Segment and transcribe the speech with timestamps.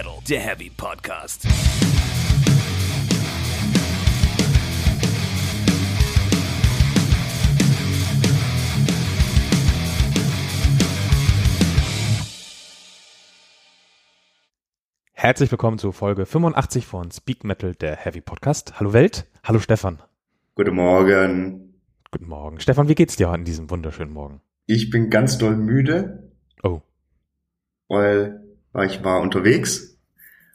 [0.00, 1.46] Metal, der Heavy Podcast.
[15.12, 18.80] Herzlich willkommen zu Folge 85 von Speak Metal, der Heavy Podcast.
[18.80, 20.00] Hallo Welt, hallo Stefan.
[20.54, 21.74] Guten Morgen.
[22.10, 22.58] Guten Morgen.
[22.58, 24.40] Stefan, wie geht's dir an diesem wunderschönen Morgen?
[24.66, 26.32] Ich bin ganz doll müde,
[26.62, 26.80] Oh,
[27.88, 28.42] weil,
[28.72, 29.89] weil ich war unterwegs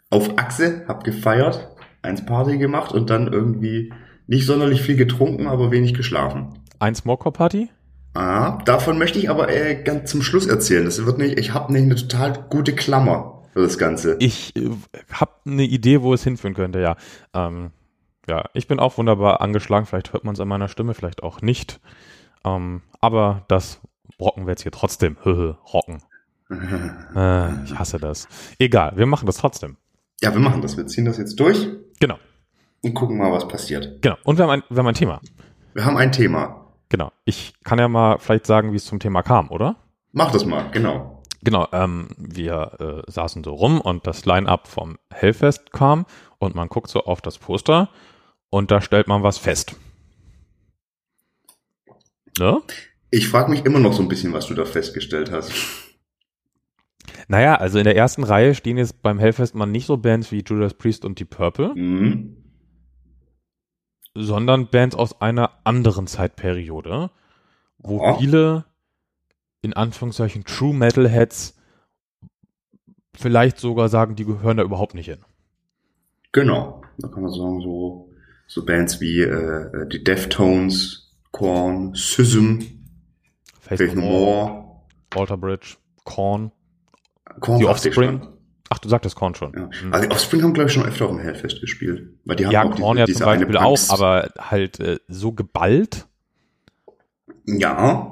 [0.10, 1.70] auf Achse, hab gefeiert,
[2.02, 3.92] eins Party gemacht und dann irgendwie
[4.28, 6.60] nicht sonderlich viel getrunken, aber wenig geschlafen.
[6.80, 7.70] ein Smoker Party?
[8.14, 10.86] Ah, davon möchte ich aber äh, ganz zum Schluss erzählen.
[10.86, 14.16] Das wird nicht, ich habe nicht eine total gute Klammer für das Ganze.
[14.20, 14.70] Ich äh,
[15.12, 16.96] habe eine Idee, wo es hinführen könnte, ja.
[17.34, 17.72] Ähm,
[18.28, 19.86] ja, ich bin auch wunderbar angeschlagen.
[19.86, 21.82] Vielleicht hört man es an meiner Stimme, vielleicht auch nicht.
[22.46, 23.82] Ähm, aber das
[24.20, 25.18] rocken wir jetzt hier trotzdem.
[25.26, 26.02] Rocken.
[27.16, 28.28] Äh, ich hasse das.
[28.60, 29.78] Egal, wir machen das trotzdem.
[30.26, 30.76] Ja, wir machen das.
[30.76, 31.68] Wir ziehen das jetzt durch
[32.00, 32.18] Genau,
[32.82, 34.02] und gucken mal, was passiert.
[34.02, 34.18] genau.
[34.24, 35.22] Und wir haben ein, wir haben ein Thema.
[35.74, 36.72] Wir haben ein Thema.
[36.90, 37.12] Genau.
[37.26, 39.76] Ich kann ja mal vielleicht sagen, wie es zum Thema kam, oder?
[40.14, 41.22] Mach das mal, genau.
[41.44, 46.06] Genau, ähm, wir äh, saßen so rum und das Line-Up vom Hellfest kam
[46.40, 47.90] und man guckt so auf das Poster
[48.50, 49.76] und da stellt man was fest.
[52.40, 52.62] Ne?
[53.12, 55.52] Ich frage mich immer noch so ein bisschen, was du da festgestellt hast.
[57.28, 60.44] Naja, also in der ersten Reihe stehen jetzt beim Hellfest mal nicht so Bands wie
[60.46, 62.38] Judas Priest und die Purple, Mhm.
[64.14, 67.12] sondern Bands aus einer anderen Zeitperiode,
[67.80, 68.18] wo Oh.
[68.20, 68.66] viele
[69.62, 71.56] in Anführungszeichen True Metalheads
[73.16, 75.24] vielleicht sogar sagen, die gehören da überhaupt nicht hin.
[76.32, 76.82] Genau.
[76.98, 78.10] Da kann man sagen, so,
[78.48, 82.60] so Bands wie äh, die Deftones, Korn, Sism,
[83.60, 84.82] Faith No More,
[85.16, 86.52] Alter Bridge, Korn.
[87.40, 88.28] Korn Die ich Offspring?
[88.70, 89.54] Ach, du sagtest Korn schon.
[89.56, 89.70] Ja.
[89.92, 92.10] Also die Offspring haben, glaube ich, schon öfter auf dem Hellfest gespielt.
[92.26, 95.32] Weil die haben Ja, auch Korn diese, ja zum Beispiel auch, aber halt äh, so
[95.34, 96.08] geballt.
[97.46, 98.12] Ja,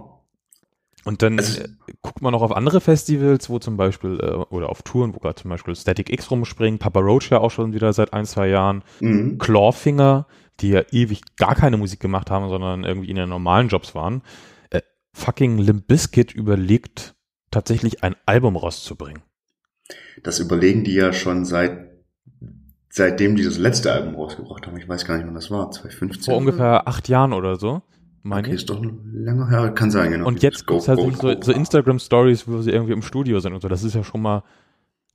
[1.06, 1.68] Und dann Also- äh,
[2.02, 5.36] guckt man noch auf andere Festivals, wo zum Beispiel, äh, oder auf Touren, wo gerade
[5.36, 8.84] zum Beispiel Static X rumspringen, Papa Roach ja auch schon wieder seit ein, zwei Jahren,
[9.02, 9.38] mhm.
[9.38, 10.28] Clawfinger,
[10.62, 14.22] die ja ewig gar keine Musik gemacht haben, sondern irgendwie in ihren normalen Jobs waren.
[14.70, 14.80] Äh,
[15.14, 17.16] fucking Limp Bizkit überlegt,
[17.54, 19.24] tatsächlich ein Album rauszubringen.
[20.24, 21.92] das überlegen die ja schon seit
[22.90, 24.78] seitdem die das letzte Album rausgebracht haben.
[24.78, 25.72] Ich weiß gar nicht, wann das war.
[25.72, 26.26] 2015?
[26.32, 27.82] Vor ungefähr acht Jahren oder so,
[28.22, 29.72] meine Okay, ist doch länger her.
[29.72, 30.28] Kann sein, genau.
[30.28, 33.62] Und jetzt Go- gibt's halt so, so Instagram-Stories, wo sie irgendwie im Studio sind und
[33.62, 33.68] so.
[33.68, 34.44] Das ist ja schon mal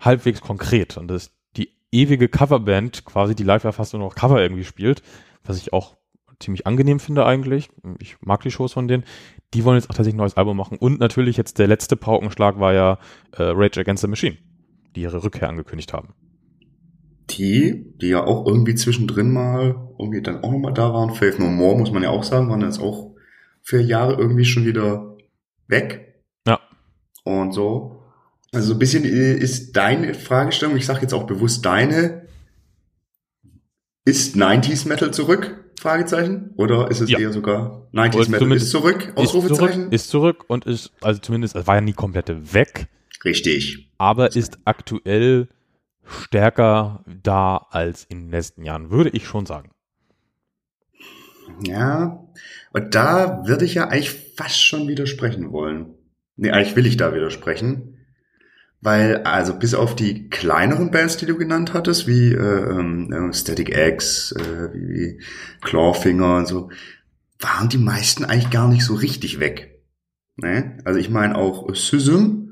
[0.00, 0.97] halbwegs konkret.
[0.97, 5.03] Und das ist die ewige Coverband, quasi, die live fast nur noch Cover irgendwie spielt,
[5.44, 5.97] was ich auch
[6.41, 7.71] ziemlich angenehm finde eigentlich.
[8.00, 9.04] Ich mag die Shows von denen.
[9.54, 10.78] Die wollen jetzt auch tatsächlich ein neues Album machen.
[10.78, 12.98] Und natürlich jetzt der letzte Paukenschlag war ja
[13.32, 14.36] äh, Rage Against the Machine,
[14.94, 16.14] die ihre Rückkehr angekündigt haben.
[17.31, 21.14] Die, die ja auch irgendwie zwischendrin mal irgendwie dann auch nochmal da waren.
[21.14, 23.14] Faith No More, muss man ja auch sagen, waren jetzt auch
[23.62, 25.16] für Jahre irgendwie schon wieder
[25.66, 26.22] weg.
[26.47, 26.60] Ja.
[27.25, 28.03] Und so.
[28.53, 32.26] Also so ein bisschen äh, ist deine Fragestellung, ich sage jetzt auch bewusst deine,
[34.06, 35.68] ist 90s Metal zurück?
[35.78, 36.53] Fragezeichen?
[36.56, 37.19] Oder ist es Ja.
[37.19, 39.03] eher sogar 90s Oder Metal zumindest ist zurück?
[39.09, 39.72] Ist Ausrufezeichen?
[39.83, 42.89] zurück, ist zurück und ist, also zumindest, es war ja nie komplett weg,
[43.25, 43.91] Richtig.
[43.99, 45.49] aber ist aktuell
[46.05, 49.71] stärker da als in den letzten Jahren, würde ich schon sagen.
[51.65, 52.25] Ja,
[52.72, 55.87] und da würde ich ja eigentlich fast schon widersprechen wollen.
[56.37, 57.97] Nee, eigentlich will ich da widersprechen.
[58.81, 63.33] Weil, also bis auf die kleineren Bands, die du genannt hattest, wie äh, ähm, äh,
[63.33, 65.21] Static X, äh, wie, wie
[65.62, 66.71] Clawfinger und so,
[67.41, 69.83] waren die meisten eigentlich gar nicht so richtig weg.
[70.37, 70.78] Ne?
[70.84, 72.49] Also ich meine auch Sysm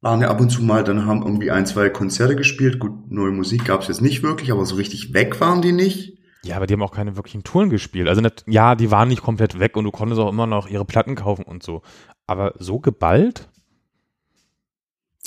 [0.00, 2.78] waren ja ab und zu mal, dann haben irgendwie ein, zwei Konzerte gespielt.
[2.78, 6.18] Gut, neue Musik gab es jetzt nicht wirklich, aber so richtig weg waren die nicht.
[6.44, 8.08] Ja, aber die haben auch keine wirklichen Touren gespielt.
[8.08, 10.84] Also nicht, ja, die waren nicht komplett weg und du konntest auch immer noch ihre
[10.84, 11.82] Platten kaufen und so.
[12.26, 13.48] Aber so geballt?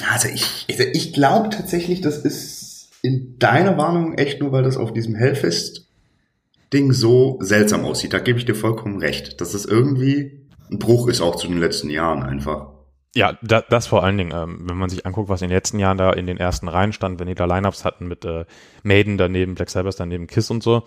[0.07, 4.77] Also ich, ich, ich glaube tatsächlich, das ist in deiner Warnung echt nur, weil das
[4.77, 8.13] auf diesem Hellfest-Ding so seltsam aussieht.
[8.13, 9.41] Da gebe ich dir vollkommen recht.
[9.41, 12.67] Dass das irgendwie ein Bruch ist auch zu den letzten Jahren einfach.
[13.15, 15.79] Ja, da, das vor allen Dingen, ähm, wenn man sich anguckt, was in den letzten
[15.79, 18.45] Jahren da in den ersten Reihen stand, wenn die da Lineups hatten mit äh,
[18.83, 20.83] Maiden daneben, Black Sabbath daneben, Kiss und so.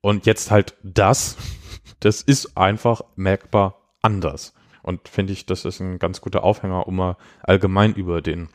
[0.00, 1.36] Und jetzt halt das,
[2.00, 4.52] das ist einfach merkbar anders.
[4.84, 8.48] Und finde ich, das ist ein ganz guter Aufhänger, um mal allgemein über den,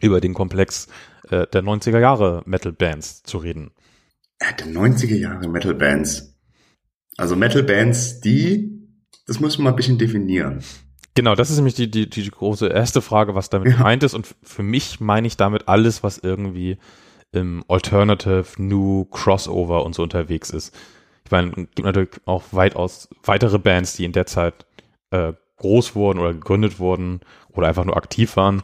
[0.00, 0.88] über den Komplex
[1.28, 3.72] äh, der 90er Jahre Metal Bands zu reden.
[4.40, 6.38] Ja, der 90er Jahre Metal-Bands.
[7.16, 8.88] Also Metal-Bands, die,
[9.26, 10.62] das muss man mal ein bisschen definieren.
[11.14, 13.76] Genau, das ist nämlich die, die, die große erste Frage, was damit ja.
[13.76, 14.14] gemeint ist.
[14.14, 16.78] Und für mich meine ich damit alles, was irgendwie
[17.32, 20.74] im Alternative, New, Crossover und so unterwegs ist.
[21.26, 24.66] Ich meine, es gibt natürlich auch weitaus weitere Bands, die in der Zeit
[25.10, 27.20] äh, groß wurden oder gegründet wurden
[27.50, 28.62] oder einfach nur aktiv waren.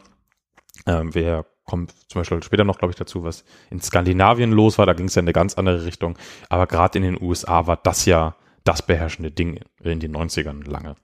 [0.85, 4.85] Ähm, wir kommen zum Beispiel später noch, glaube ich, dazu, was in Skandinavien los war.
[4.85, 6.17] Da ging es ja in eine ganz andere Richtung.
[6.49, 10.95] Aber gerade in den USA war das ja das beherrschende Ding in den 90ern lange.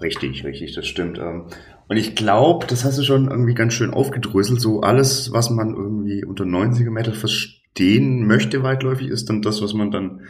[0.00, 1.18] Richtig, richtig, das stimmt.
[1.18, 1.46] Ähm,
[1.88, 4.60] und ich glaube, das hast du schon irgendwie ganz schön aufgedröselt.
[4.60, 9.72] So alles, was man irgendwie unter 90er Metal verstehen möchte, weitläufig, ist dann das, was
[9.72, 10.20] man dann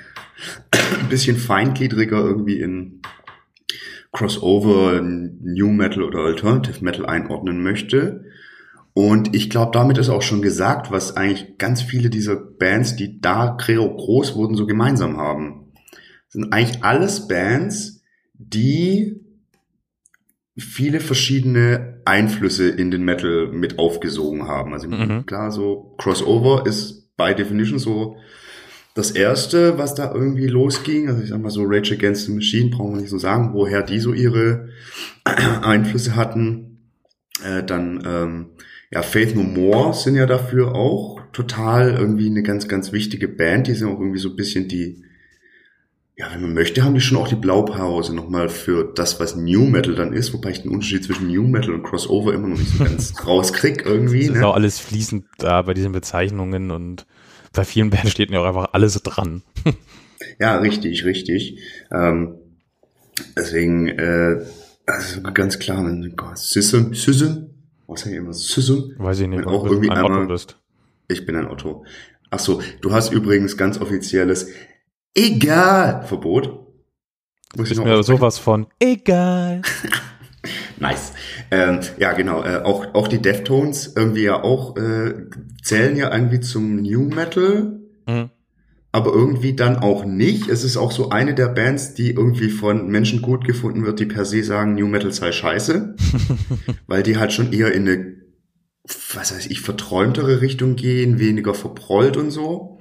[1.00, 3.00] ein bisschen feingliedriger irgendwie in
[4.12, 8.24] Crossover, New Metal oder Alternative Metal einordnen möchte.
[8.94, 13.20] Und ich glaube, damit ist auch schon gesagt, was eigentlich ganz viele dieser Bands, die
[13.20, 15.72] da groß wurden, so gemeinsam haben.
[15.84, 18.02] Das sind eigentlich alles Bands,
[18.34, 19.20] die
[20.56, 24.72] viele verschiedene Einflüsse in den Metal mit aufgesogen haben.
[24.72, 25.26] Also mhm.
[25.26, 28.16] klar, so Crossover ist by definition so
[28.98, 31.08] das erste, was da irgendwie losging.
[31.08, 33.82] Also ich sag mal so Rage Against the Machine, brauchen wir nicht so sagen, woher
[33.82, 34.70] die so ihre
[35.62, 36.90] Einflüsse hatten.
[37.44, 38.46] Äh, dann ähm,
[38.90, 43.68] ja, Faith No More sind ja dafür auch total irgendwie eine ganz, ganz wichtige Band.
[43.68, 45.04] Die sind auch irgendwie so ein bisschen die
[46.16, 49.66] ja, wenn man möchte, haben die schon auch die Blaupause nochmal für das, was New
[49.66, 52.76] Metal dann ist, wobei ich den Unterschied zwischen New Metal und Crossover immer noch nicht
[52.76, 54.26] so ganz rauskrieg irgendwie.
[54.26, 54.48] Das ist ne?
[54.48, 57.06] auch alles fließend da bei diesen Bezeichnungen und
[57.58, 59.42] bei vielen Bands steht ja auch einfach alles dran.
[60.38, 61.58] ja, richtig, richtig.
[61.90, 62.36] Ähm,
[63.36, 64.46] deswegen, äh,
[64.86, 65.84] also ganz klar,
[66.36, 67.48] Sism, Sism,
[67.88, 68.92] was sag ich immer, Sism?
[68.96, 70.56] Weiß ich nicht, auch irgendwie ein Otto bist.
[71.08, 71.84] Ich bin ein Otto.
[72.30, 74.50] Ach so, du hast übrigens ganz offizielles
[75.14, 76.04] Egal.
[76.06, 76.64] Verbot.
[77.56, 79.62] Muss ist mir sowas von egal.
[80.78, 81.12] nice.
[81.50, 82.42] Ähm, ja, genau.
[82.42, 85.14] Äh, auch, auch die Deftones irgendwie ja auch äh,
[85.62, 87.80] zählen ja irgendwie zum New Metal.
[88.06, 88.30] Mhm.
[88.90, 90.48] Aber irgendwie dann auch nicht.
[90.48, 94.06] Es ist auch so eine der Bands, die irgendwie von Menschen gut gefunden wird, die
[94.06, 95.94] per se sagen, New Metal sei scheiße.
[96.86, 98.16] weil die halt schon eher in eine,
[99.12, 102.77] was weiß ich, verträumtere Richtung gehen, weniger verprollt und so.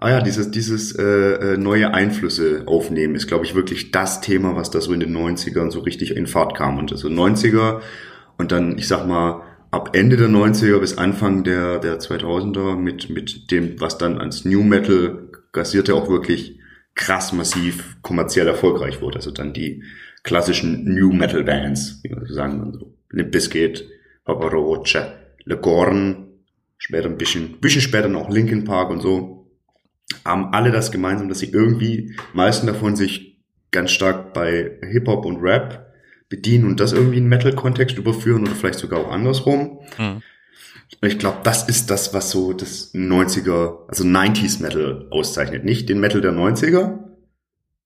[0.00, 4.54] Ah ja, dieses, dieses äh, äh, neue Einflüsse aufnehmen ist, glaube ich, wirklich das Thema,
[4.54, 6.78] was da so in den 90ern so richtig in Fahrt kam.
[6.78, 7.80] Und also 90er
[8.36, 9.42] und dann, ich sag mal,
[9.72, 14.44] ab Ende der 90er bis Anfang der, der 2000er mit, mit dem, was dann als
[14.44, 16.60] New Metal gassierte, auch wirklich
[16.94, 19.16] krass massiv kommerziell erfolgreich wurde.
[19.16, 19.82] Also dann die
[20.22, 23.84] klassischen New Metal Bands, wie man so sagen, so Limp Bizkit,
[24.24, 24.96] Papa Roach,
[25.44, 26.28] Le Gorn,
[26.76, 29.37] später ein bisschen, bisschen später noch Linkin Park und so
[30.24, 33.38] haben alle das gemeinsam, dass sie irgendwie, meisten davon sich
[33.70, 35.92] ganz stark bei Hip-Hop und Rap
[36.28, 39.80] bedienen und das irgendwie in Metal-Kontext überführen oder vielleicht sogar auch andersrum.
[39.98, 40.22] Mhm.
[41.02, 45.64] Ich glaube, das ist das, was so das 90er, also 90s Metal auszeichnet.
[45.64, 46.98] Nicht den Metal der 90er,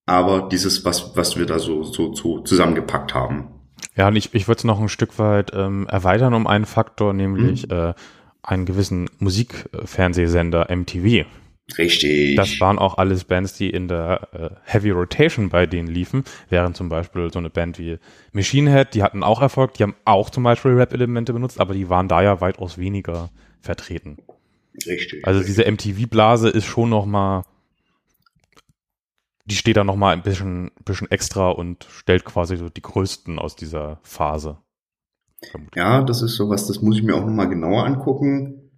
[0.06, 3.48] aber dieses, was, was wir da so, so, so zusammengepackt haben.
[3.96, 7.12] Ja, und ich, ich würde es noch ein Stück weit ähm, erweitern um einen Faktor,
[7.12, 7.74] nämlich mhm.
[7.74, 7.94] äh,
[8.42, 11.26] einen gewissen Musikfernsehsender MTV.
[11.78, 12.36] Richtig.
[12.36, 16.76] Das waren auch alles Bands, die in der äh, Heavy Rotation bei denen liefen, während
[16.76, 17.98] zum Beispiel so eine Band wie
[18.32, 21.88] Machine Head, die hatten auch Erfolg, die haben auch zum Beispiel Rap-Elemente benutzt, aber die
[21.88, 24.19] waren da ja weitaus weniger vertreten.
[24.86, 25.26] Richtig.
[25.26, 27.44] Also diese MTV-Blase ist schon noch mal,
[29.44, 33.38] die steht da noch mal ein bisschen, bisschen extra und stellt quasi so die Größten
[33.38, 34.58] aus dieser Phase.
[35.74, 38.70] Ja, das ist sowas, das muss ich mir auch noch mal genauer angucken.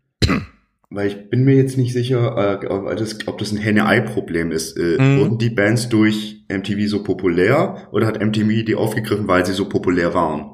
[0.94, 4.76] Weil ich bin mir jetzt nicht sicher, äh, ob, das, ob das ein Henne-Ei-Problem ist.
[4.78, 5.18] Äh, mhm.
[5.18, 9.68] Wurden die Bands durch MTV so populär oder hat MTV die aufgegriffen, weil sie so
[9.68, 10.50] populär waren?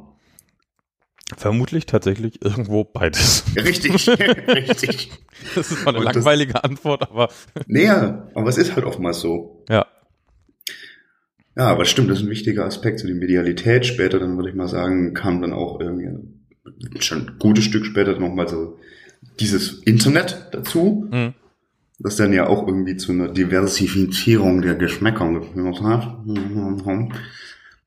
[1.36, 3.44] Vermutlich tatsächlich irgendwo beides.
[3.56, 4.08] Richtig,
[4.48, 5.10] richtig.
[5.54, 7.28] Das ist mal eine Und langweilige das, Antwort, aber.
[7.66, 9.64] Naja, aber es ist halt oftmals so.
[9.68, 9.86] Ja.
[11.56, 13.00] Ja, aber stimmt, das ist ein wichtiger Aspekt.
[13.00, 16.08] So die Medialität später, dann würde ich mal sagen, kam dann auch irgendwie
[17.00, 18.78] schon ein gutes Stück später nochmal so
[19.38, 21.34] dieses Internet dazu, mhm.
[21.98, 26.16] das dann ja auch irgendwie zu einer Diversifizierung der Geschmäcker geführt hat.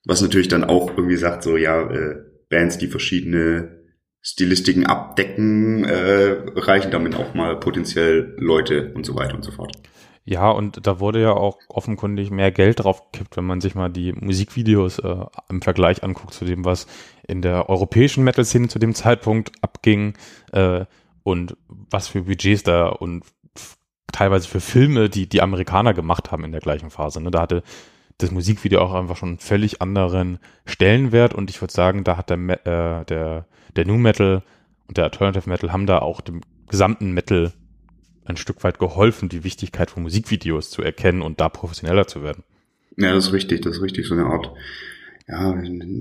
[0.05, 2.15] Was natürlich dann auch irgendwie sagt, so ja, äh,
[2.49, 3.83] Bands, die verschiedene
[4.21, 9.75] Stilistiken abdecken, äh, reichen damit auch mal potenziell Leute und so weiter und so fort.
[10.25, 13.89] Ja, und da wurde ja auch offenkundig mehr Geld drauf gekippt, wenn man sich mal
[13.89, 15.15] die Musikvideos äh,
[15.49, 16.87] im Vergleich anguckt zu dem, was
[17.27, 20.13] in der europäischen Metal-Szene zu dem Zeitpunkt abging.
[20.53, 20.85] Äh,
[21.23, 23.23] und was für Budgets da und
[24.11, 27.21] teilweise für Filme, die die Amerikaner gemacht haben in der gleichen Phase.
[27.21, 27.31] Ne?
[27.31, 27.63] Da hatte
[28.19, 32.29] das Musikvideo auch einfach schon einen völlig anderen Stellenwert und ich würde sagen, da hat
[32.29, 34.43] der, äh, der, der New Metal
[34.87, 37.51] und der Alternative Metal haben da auch dem gesamten Metal
[38.25, 42.43] ein Stück weit geholfen, die Wichtigkeit von Musikvideos zu erkennen und da professioneller zu werden.
[42.97, 44.51] Ja, das ist richtig, das ist richtig, so eine Art,
[45.27, 45.53] ja,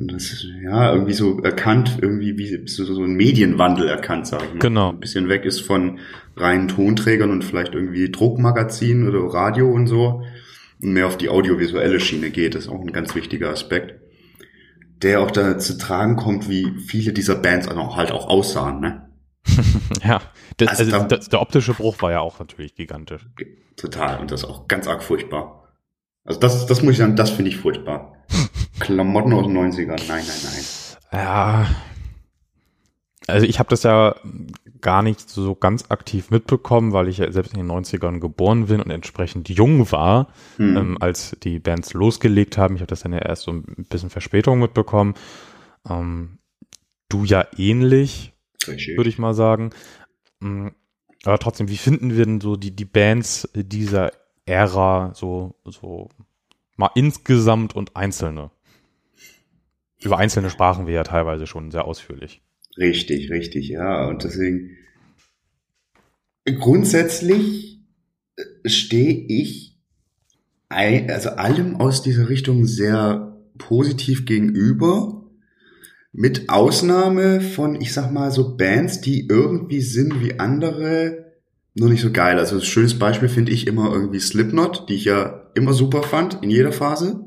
[0.08, 4.50] das ist, ja, irgendwie so erkannt, irgendwie wie so, so ein Medienwandel erkannt, sag ich
[4.54, 4.58] mal.
[4.58, 4.90] Genau.
[4.90, 5.98] Ein bisschen weg ist von
[6.36, 10.22] reinen Tonträgern und vielleicht irgendwie Druckmagazinen oder Radio und so
[10.82, 14.00] und mehr auf die audiovisuelle Schiene geht, das ist auch ein ganz wichtiger Aspekt,
[15.02, 19.08] der auch da zu tragen kommt, wie viele dieser Bands auch halt auch aussahen, ne?
[20.04, 20.20] Ja,
[20.56, 23.24] das, Also also, da- das, der optische Bruch war ja auch natürlich gigantisch.
[23.76, 24.18] Total.
[24.18, 25.68] Und das ist auch ganz arg furchtbar.
[26.24, 28.16] Also das, das muss ich sagen, das finde ich furchtbar.
[28.82, 30.00] Klamotten aus den 90ern.
[30.08, 30.64] Nein, nein, nein.
[31.12, 31.66] Ja,
[33.28, 34.16] also ich habe das ja
[34.80, 38.80] gar nicht so ganz aktiv mitbekommen, weil ich ja selbst in den 90ern geboren bin
[38.80, 40.76] und entsprechend jung war, Hm.
[40.76, 42.74] ähm, als die Bands losgelegt haben.
[42.74, 45.14] Ich habe das dann ja erst so ein bisschen Verspätung mitbekommen.
[45.88, 46.38] Ähm,
[47.08, 48.32] du ja ähnlich,
[48.96, 49.70] würde ich mal sagen.
[50.40, 50.68] Mm,
[51.24, 54.10] Aber trotzdem, wie finden wir denn so die, die Bands dieser
[54.46, 56.08] Ära so, so
[56.76, 58.50] mal insgesamt und einzelne?
[60.02, 62.42] Über einzelne sprachen wir ja teilweise schon sehr ausführlich.
[62.76, 64.06] Richtig, richtig, ja.
[64.08, 64.76] Und deswegen
[66.44, 67.80] grundsätzlich
[68.36, 69.78] äh, stehe ich
[70.68, 75.18] ein, also allem aus dieser Richtung sehr positiv gegenüber.
[76.14, 81.32] Mit Ausnahme von, ich sag mal, so Bands, die irgendwie sind wie andere,
[81.74, 82.38] nur nicht so geil.
[82.38, 86.42] Also ein schönes Beispiel finde ich immer irgendwie Slipknot, die ich ja immer super fand
[86.42, 87.24] in jeder Phase.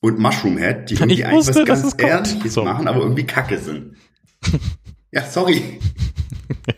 [0.00, 2.10] Und Mushroom Head, die Ich irgendwie eigentlich wusste, was ganz es kommt.
[2.10, 2.64] Ehrliches So.
[2.64, 3.96] machen, aber irgendwie kacke sind.
[5.10, 5.80] ja, sorry.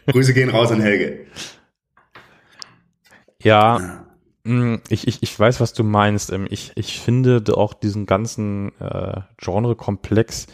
[0.07, 1.27] Grüße gehen raus an Helge.
[3.43, 4.07] Ja,
[4.45, 6.33] mh, ich, ich, ich weiß, was du meinst.
[6.33, 10.47] Ähm, Ich, ich finde auch diesen ganzen äh, Genrekomplex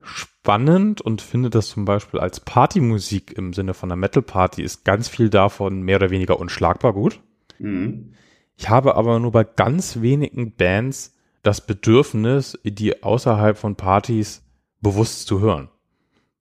[0.00, 5.08] spannend und finde das zum Beispiel als Partymusik im Sinne von einer Metal-Party ist ganz
[5.08, 7.20] viel davon mehr oder weniger unschlagbar gut.
[7.58, 8.14] Mhm.
[8.56, 14.42] Ich habe aber nur bei ganz wenigen Bands das Bedürfnis, die außerhalb von Partys
[14.80, 15.68] bewusst zu hören.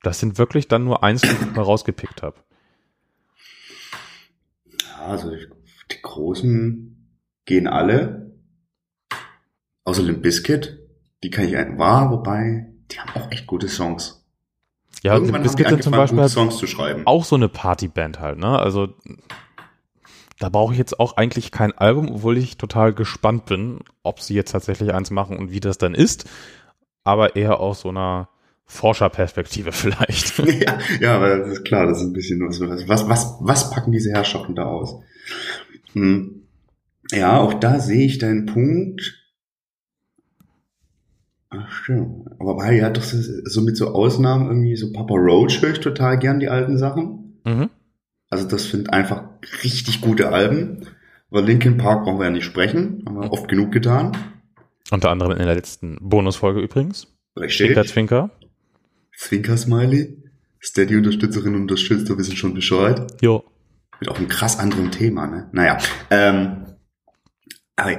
[0.04, 2.38] Das sind wirklich dann nur Einzelne, die ich mal rausgepickt habe.
[4.82, 7.10] Ja, also die, großen
[7.46, 8.34] gehen alle.
[9.84, 10.80] Außer Limp Bizkit.
[11.24, 14.24] Die kann ich ein, war, wobei, die haben auch echt gute Songs.
[15.04, 17.04] Ja, die gibt dann zum Beispiel Songs zu schreiben.
[17.06, 18.60] auch so eine Partyband halt, ne?
[18.60, 18.94] Also
[20.39, 24.36] da brauche ich jetzt auch eigentlich kein Album, obwohl ich total gespannt bin, ob sie
[24.36, 26.29] jetzt tatsächlich eins machen und wie das dann ist.
[27.03, 28.29] Aber eher aus so einer
[28.65, 30.38] Forscherperspektive vielleicht.
[30.62, 32.67] ja, ja, aber das ist klar, das ist ein bisschen nur so.
[32.70, 35.01] Was, was, was packen diese Herrschaften da aus?
[35.94, 36.44] Hm.
[37.12, 39.13] Ja, auch da sehe ich deinen Punkt.
[41.50, 42.29] Ach, stimmt.
[42.39, 45.79] Aber weil ja doch so, so mit so Ausnahmen irgendwie so Papa Roach höre ich
[45.79, 47.39] total gern die alten Sachen.
[47.46, 47.70] mhm.
[48.30, 49.24] Also das sind einfach
[49.64, 50.86] richtig gute Alben.
[51.32, 53.04] Über Linkin Park brauchen wir ja nicht sprechen.
[53.06, 54.16] Haben wir oft genug getan.
[54.92, 57.08] Unter anderem in der letzten Bonusfolge übrigens.
[57.38, 57.68] Richtig.
[57.68, 58.30] Zwinker, Zwinker.
[59.18, 60.24] Zwinker-Smiley.
[60.62, 63.06] Steady-Unterstützerinnen und Unterstützer wissen schon Bescheid.
[63.22, 63.44] Jo.
[64.00, 65.50] Mit auch einem krass anderen Thema, ne?
[65.52, 65.78] Naja.
[66.10, 66.66] Ähm,
[67.76, 67.98] aber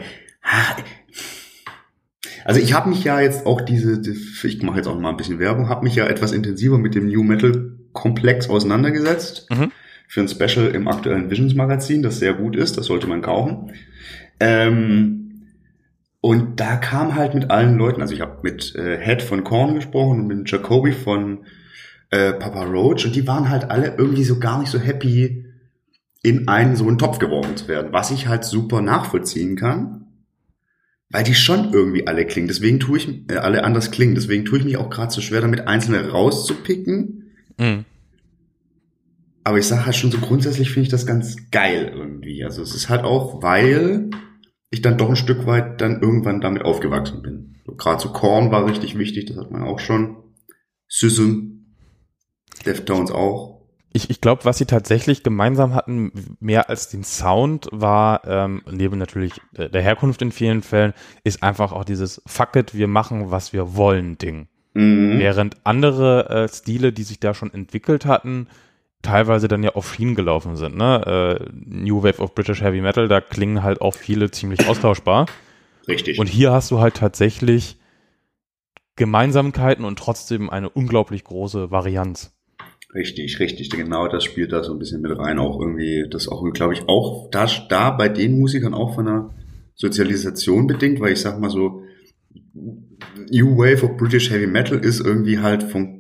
[2.45, 5.17] also ich habe mich ja jetzt auch diese, die- ich mache jetzt auch mal ein
[5.17, 9.47] bisschen Werbung, habe mich ja etwas intensiver mit dem New Metal Komplex auseinandergesetzt.
[9.51, 9.73] Mhm.
[10.09, 13.73] Für ein Special im aktuellen Visions Magazin, das sehr gut ist, das sollte man kaufen.
[14.41, 15.19] Ähm,
[16.21, 19.75] und da kam halt mit allen Leuten, also ich habe mit äh, Head von Korn
[19.75, 21.45] gesprochen und mit Jacoby von
[22.11, 25.45] äh, Papa Roach und die waren halt alle irgendwie so gar nicht so happy,
[26.23, 30.07] in einen so einen Topf geworfen zu werden, was ich halt super nachvollziehen kann,
[31.11, 32.49] weil die schon irgendwie alle klingen.
[32.49, 34.15] Deswegen tue ich äh, alle anders klingen.
[34.15, 37.31] Deswegen tue ich mich auch gerade so schwer damit, einzelne rauszupicken.
[37.59, 37.85] Mhm.
[39.49, 42.45] Aber ich sage halt schon so grundsätzlich finde ich das ganz geil irgendwie.
[42.45, 44.11] Also es ist halt auch, weil
[44.69, 47.57] ich dann doch ein Stück weit dann irgendwann damit aufgewachsen bin.
[47.65, 50.19] So, gerade so Korn war richtig wichtig, das hat man auch schon.
[50.87, 51.65] Sysum,
[52.67, 53.63] Deftones auch.
[53.95, 58.99] Ich, ich glaube, was sie tatsächlich gemeinsam hatten, mehr als den Sound, war, ähm, neben
[58.99, 60.93] natürlich äh, der Herkunft in vielen Fällen,
[61.25, 64.49] ist einfach auch dieses Fuck it, wir machen, was wir wollen Ding.
[64.75, 65.19] Mhm.
[65.19, 68.47] Während andere äh, Stile, die sich da schon entwickelt hatten,
[69.03, 70.77] teilweise dann ja auf Schienen gelaufen sind.
[70.77, 71.41] Ne?
[71.41, 75.27] Äh, New Wave of British Heavy Metal, da klingen halt auch viele ziemlich austauschbar.
[75.89, 76.19] Richtig.
[76.19, 77.79] Und hier hast du halt tatsächlich
[78.97, 82.35] Gemeinsamkeiten und trotzdem eine unglaublich große Varianz.
[82.95, 86.43] Richtig, richtig, genau, das spielt da so ein bisschen mit rein, auch irgendwie, das auch,
[86.53, 89.35] glaube ich, auch da, da bei den Musikern auch von einer
[89.75, 91.83] Sozialisation bedingt, weil ich sag mal so,
[93.31, 95.98] New Wave of British Heavy Metal ist irgendwie halt vom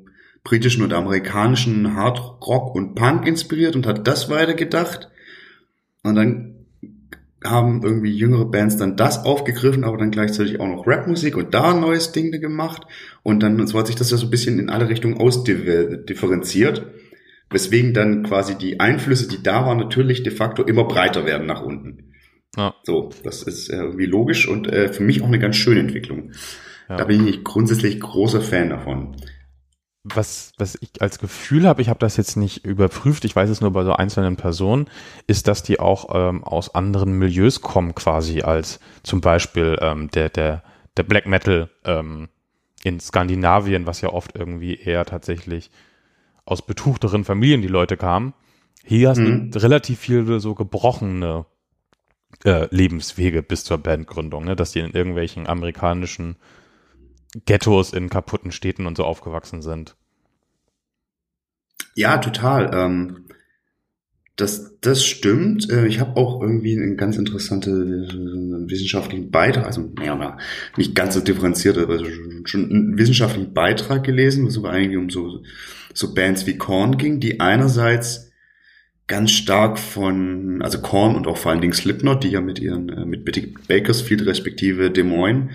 [0.49, 5.11] britischen und amerikanischen Hard Rock und Punk inspiriert und hat das weitergedacht.
[6.02, 6.55] Und dann
[7.45, 11.75] haben irgendwie jüngere Bands dann das aufgegriffen, aber dann gleichzeitig auch noch Rapmusik und da
[11.75, 12.87] ein neues Ding gemacht.
[13.23, 16.87] Und dann so hat sich das ja so ein bisschen in alle Richtungen ausdifferenziert.
[17.50, 21.62] Weswegen dann quasi die Einflüsse, die da waren, natürlich de facto immer breiter werden nach
[21.62, 22.14] unten.
[22.57, 22.75] Ja.
[22.85, 26.33] So, das ist irgendwie logisch und äh, für mich auch eine ganz schöne Entwicklung.
[26.88, 26.97] Ja.
[26.97, 29.14] Da bin ich grundsätzlich großer Fan davon
[30.15, 33.61] was, was ich als Gefühl habe, ich habe das jetzt nicht überprüft, ich weiß es
[33.61, 34.88] nur bei so einzelnen Personen,
[35.27, 40.29] ist, dass die auch ähm, aus anderen Milieus kommen, quasi als zum Beispiel ähm, der,
[40.29, 40.62] der,
[40.97, 42.29] der Black Metal ähm,
[42.85, 45.71] in Skandinavien, was ja oft irgendwie eher tatsächlich
[46.45, 48.35] aus betuchteren Familien die Leute kamen.
[48.85, 49.50] Hier hast mhm.
[49.50, 51.45] du relativ viele so gebrochene
[52.45, 54.57] äh, Lebenswege bis zur Bandgründung, ne?
[54.57, 56.37] dass die in irgendwelchen amerikanischen
[57.47, 59.97] Ghettos in kaputten Städten und so aufgewachsen sind.
[61.95, 62.71] Ja, total.
[62.73, 63.29] Ähm,
[64.39, 65.69] das, das stimmt.
[65.69, 70.39] Äh, ich habe auch irgendwie einen ganz interessanten äh, wissenschaftlichen Beitrag, also ja,
[70.77, 71.99] nicht ganz so differenziert, aber
[72.45, 75.43] schon einen wissenschaftlichen Beitrag gelesen, wo es aber eigentlich um so,
[75.93, 78.31] so Bands wie Korn ging, die einerseits
[79.09, 82.91] ganz stark von, also Korn und auch vor allen Dingen Slipknot, die ja mit ihren,
[82.91, 83.25] äh, mit
[83.67, 85.51] Bakersfield respektive Des Moines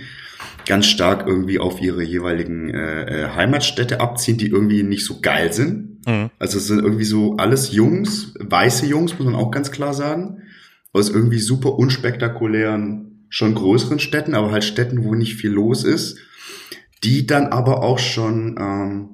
[0.65, 5.51] ganz stark irgendwie auf ihre jeweiligen äh, äh, Heimatstädte abziehen, die irgendwie nicht so geil
[5.53, 6.05] sind.
[6.07, 6.29] Mhm.
[6.39, 10.41] Also es sind irgendwie so alles Jungs, weiße Jungs, muss man auch ganz klar sagen,
[10.91, 16.19] aus irgendwie super unspektakulären, schon größeren Städten, aber halt Städten, wo nicht viel los ist,
[17.03, 19.09] die dann aber auch schon ähm,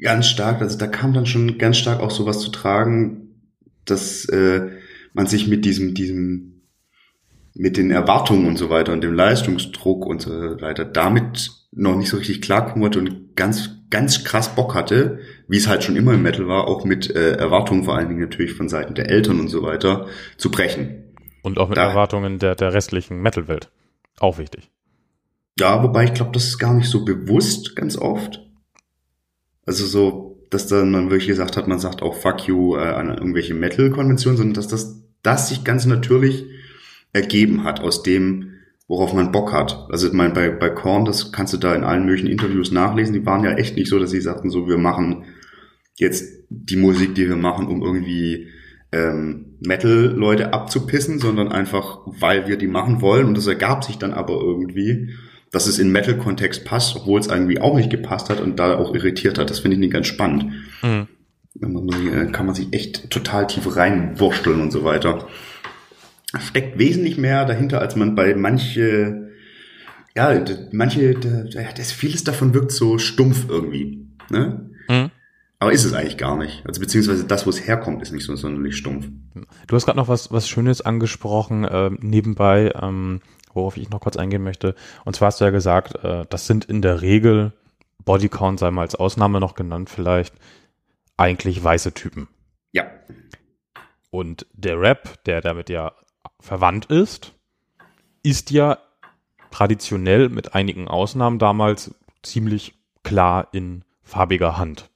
[0.00, 3.34] ganz stark, also da kam dann schon ganz stark auch sowas zu tragen,
[3.84, 4.70] dass äh,
[5.12, 6.57] man sich mit diesem, diesem
[7.58, 12.08] mit den Erwartungen und so weiter und dem Leistungsdruck und so weiter damit noch nicht
[12.08, 16.14] so richtig klarkommen wollte und ganz, ganz krass Bock hatte, wie es halt schon immer
[16.14, 19.40] im Metal war, auch mit äh, Erwartungen vor allen Dingen natürlich von Seiten der Eltern
[19.40, 20.06] und so weiter
[20.36, 21.12] zu brechen.
[21.42, 23.70] Und auch mit da, Erwartungen der, der restlichen Metal-Welt.
[24.20, 24.70] Auch wichtig.
[25.58, 28.40] Ja, wobei ich glaube, das ist gar nicht so bewusst ganz oft.
[29.66, 33.08] Also so, dass dann man wirklich gesagt hat, man sagt auch Fuck you äh, an
[33.08, 36.44] irgendwelche Metal-Konventionen, sondern dass das, das sich ganz natürlich
[37.12, 38.54] ergeben hat aus dem,
[38.88, 39.86] worauf man Bock hat.
[39.90, 43.14] Also ich meine, bei, bei Korn, das kannst du da in allen möglichen Interviews nachlesen,
[43.14, 45.24] die waren ja echt nicht so, dass sie sagten, so wir machen
[45.96, 48.48] jetzt die Musik, die wir machen, um irgendwie
[48.92, 53.26] ähm, Metal-Leute abzupissen, sondern einfach, weil wir die machen wollen.
[53.26, 55.10] Und das ergab sich dann aber irgendwie,
[55.50, 58.94] dass es in Metal-Kontext passt, obwohl es irgendwie auch nicht gepasst hat und da auch
[58.94, 59.50] irritiert hat.
[59.50, 60.52] Das finde ich nicht ganz spannend.
[60.82, 61.08] Mhm.
[62.32, 65.26] Kann man sich echt total tief reinwursteln und so weiter
[66.40, 69.30] steckt wesentlich mehr dahinter, als man bei manche,
[70.16, 74.70] ja, manche, das vieles davon wirkt so stumpf irgendwie, ne?
[74.88, 75.10] Mhm.
[75.60, 76.64] Aber ist es eigentlich gar nicht.
[76.66, 79.08] Also beziehungsweise das, wo es herkommt, ist nicht so sonderlich stumpf.
[79.66, 83.20] Du hast gerade noch was, was Schönes angesprochen, äh, nebenbei, ähm,
[83.52, 84.76] worauf ich noch kurz eingehen möchte.
[85.04, 87.52] Und zwar hast du ja gesagt, äh, das sind in der Regel,
[88.04, 90.34] Bodycount sei mal als Ausnahme noch genannt vielleicht,
[91.16, 92.28] eigentlich weiße Typen.
[92.70, 92.84] Ja.
[94.10, 95.92] Und der Rap, der damit ja
[96.40, 97.34] verwandt ist,
[98.22, 98.78] ist ja
[99.50, 104.90] traditionell mit einigen Ausnahmen damals ziemlich klar in farbiger Hand.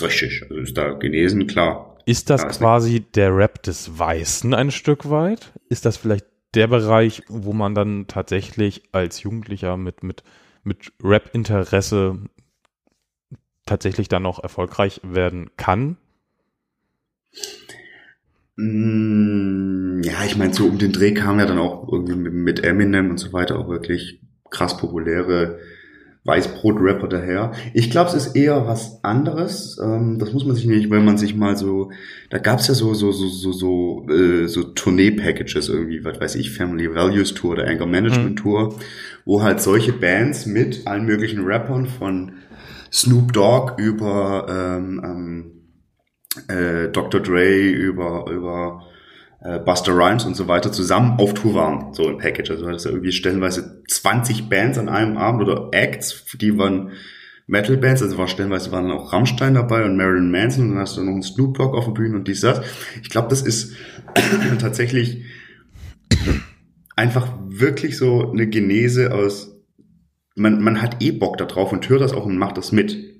[0.00, 1.96] Richtig, also ist da genesen, klar.
[2.04, 5.52] Ist das ja, quasi der Rap des Weißen ein Stück weit?
[5.68, 10.22] Ist das vielleicht der Bereich, wo man dann tatsächlich als Jugendlicher mit, mit,
[10.62, 12.18] mit Rap-Interesse
[13.64, 15.96] tatsächlich dann noch erfolgreich werden kann?
[18.56, 23.10] Mm, ja, ich meine, so um den Dreh kam ja dann auch irgendwie mit Eminem
[23.10, 25.58] und so weiter auch wirklich krass populäre
[26.24, 27.52] Weißbrot-Rapper daher.
[27.72, 29.78] Ich glaube, es ist eher was anderes.
[29.82, 31.90] Ähm, das muss man sich nicht, wenn man sich mal so,
[32.30, 36.50] da gab's ja so so so so so, äh, so Tournee-Packages irgendwie, was weiß ich,
[36.50, 38.36] Family Values Tour oder Anger Management mhm.
[38.36, 38.74] Tour,
[39.24, 42.32] wo halt solche Bands mit allen möglichen Rappern von
[42.92, 45.55] Snoop Dogg über ähm, ähm,
[46.48, 47.20] äh, Dr.
[47.20, 48.86] Dre, über, über
[49.40, 52.50] äh, Buster Rhymes und so weiter zusammen auf Tour waren, so ein Package.
[52.50, 56.92] Also das ist ja irgendwie stellenweise 20 Bands an einem Abend oder Acts, die waren
[57.46, 61.02] Metal-Bands, also war stellenweise waren auch Rammstein dabei und Marilyn Manson und dann hast du
[61.02, 62.60] noch einen Snoop Dogg auf der Bühne und dies, das.
[63.02, 63.74] Ich glaube, das ist
[64.58, 65.24] tatsächlich
[66.96, 69.54] einfach wirklich so eine Genese aus,
[70.34, 73.15] man, man hat eh Bock da drauf und hört das auch und macht das mit.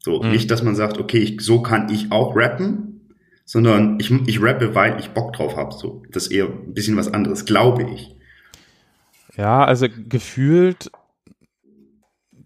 [0.00, 0.30] So, mhm.
[0.30, 4.74] nicht, dass man sagt, okay, ich, so kann ich auch rappen, sondern ich, ich rappe,
[4.74, 5.74] weil ich Bock drauf habe.
[5.74, 8.16] So, das ist eher ein bisschen was anderes, glaube ich.
[9.36, 10.90] Ja, also gefühlt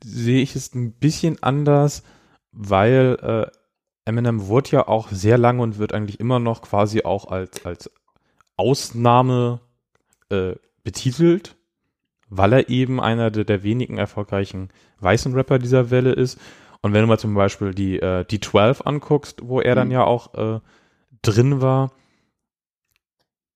[0.02, 2.02] sehe ich es ein bisschen anders,
[2.52, 3.50] weil äh,
[4.04, 7.90] Eminem wurde ja auch sehr lange und wird eigentlich immer noch quasi auch als, als
[8.56, 9.60] Ausnahme
[10.28, 11.56] äh, betitelt,
[12.28, 14.68] weil er eben einer der, der wenigen erfolgreichen
[15.00, 16.38] weißen Rapper dieser Welle ist.
[16.84, 19.92] Und wenn du mal zum Beispiel die, äh, die 12 anguckst, wo er dann Mhm.
[19.94, 20.60] ja auch äh,
[21.22, 21.92] drin war,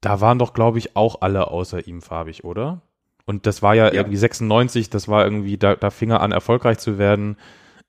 [0.00, 2.80] da waren doch, glaube ich, auch alle außer ihm farbig, oder?
[3.26, 3.92] Und das war ja, Ja.
[3.92, 7.36] irgendwie 96, das war irgendwie, da, da fing er an, erfolgreich zu werden.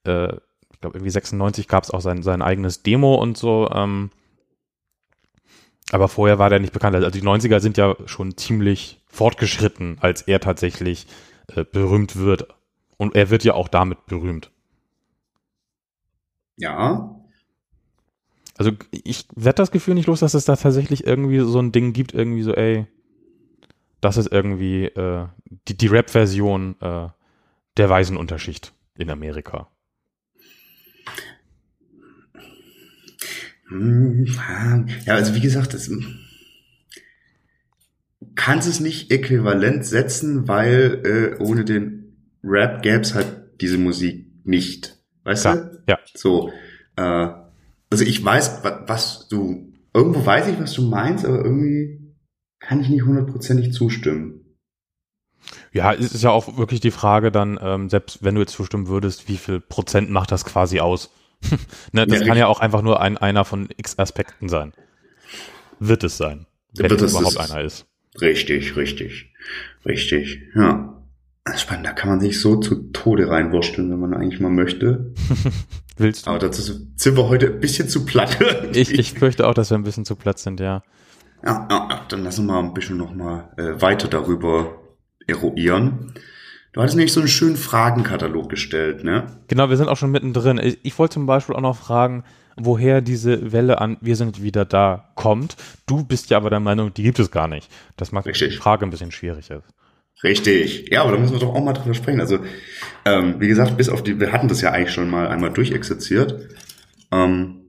[0.05, 0.33] Äh,
[0.73, 3.69] ich glaube, irgendwie 96 gab es auch sein, sein eigenes Demo und so.
[3.71, 4.09] Ähm,
[5.93, 6.97] aber vorher war der nicht bekannt.
[6.97, 11.07] Also die 90er sind ja schon ziemlich fortgeschritten, als er tatsächlich
[11.55, 12.47] äh, berühmt wird.
[12.97, 14.51] Und er wird ja auch damit berühmt.
[16.59, 16.77] Ja,
[18.57, 21.93] Also ich werde das Gefühl nicht los, dass es da tatsächlich irgendwie so ein Ding
[21.93, 22.87] gibt, irgendwie so, ey,
[24.01, 25.27] das ist irgendwie äh,
[25.67, 27.07] die, die Rap-Version äh,
[27.77, 29.69] der weißen Unterschicht in Amerika.
[33.69, 34.25] Hm,
[35.05, 35.89] Ja, also wie gesagt, das
[38.35, 43.27] kannst es nicht äquivalent setzen, weil äh, ohne den Rap gäb's halt
[43.61, 44.97] diese Musik nicht.
[45.23, 45.68] Weißt Klar, du?
[45.89, 45.99] Ja.
[46.13, 46.51] So,
[46.95, 47.29] äh,
[47.89, 52.15] also ich weiß, wa- was du, irgendwo weiß ich, was du meinst, aber irgendwie
[52.59, 54.55] kann ich nicht hundertprozentig zustimmen.
[55.71, 58.87] Ja, es ist ja auch wirklich die Frage dann, ähm, selbst wenn du jetzt zustimmen
[58.87, 61.09] würdest, wie viel Prozent macht das quasi aus?
[61.93, 64.73] ne, das Ja, kann ja auch einfach nur ein, einer von x Aspekten sein.
[65.79, 67.85] Wird es sein, wenn es überhaupt einer ist.
[68.19, 69.33] Richtig, richtig,
[69.85, 70.98] richtig, ja.
[71.55, 75.13] Spannend, da kann man sich so zu Tode reinwursteln, wenn man eigentlich mal möchte.
[75.97, 76.29] Willst du?
[76.29, 78.37] Aber dazu sind wir heute ein bisschen zu platt.
[78.73, 80.83] Ich, ich fürchte auch, dass wir ein bisschen zu platt sind, ja.
[81.43, 84.75] Ja, ja, ja, dann lassen wir mal ein bisschen noch mal äh, weiter darüber
[85.27, 86.13] eruieren.
[86.71, 89.39] Du hattest nämlich so einen schönen Fragenkatalog gestellt, ne?
[89.47, 90.59] Genau, wir sind auch schon mittendrin.
[90.59, 92.23] Ich, ich wollte zum Beispiel auch noch fragen,
[92.55, 95.55] woher diese Welle an Wir sind wieder da kommt.
[95.87, 97.71] Du bist ja aber der Meinung, die gibt es gar nicht.
[97.97, 98.51] Das macht die.
[98.51, 99.63] Frage ein bisschen schwierig ist.
[100.23, 100.89] Richtig.
[100.91, 102.19] Ja, aber da müssen wir doch auch mal drüber sprechen.
[102.19, 102.39] Also,
[103.05, 106.49] ähm, wie gesagt, bis auf die, wir hatten das ja eigentlich schon mal einmal durchexerziert.
[107.11, 107.59] Ähm,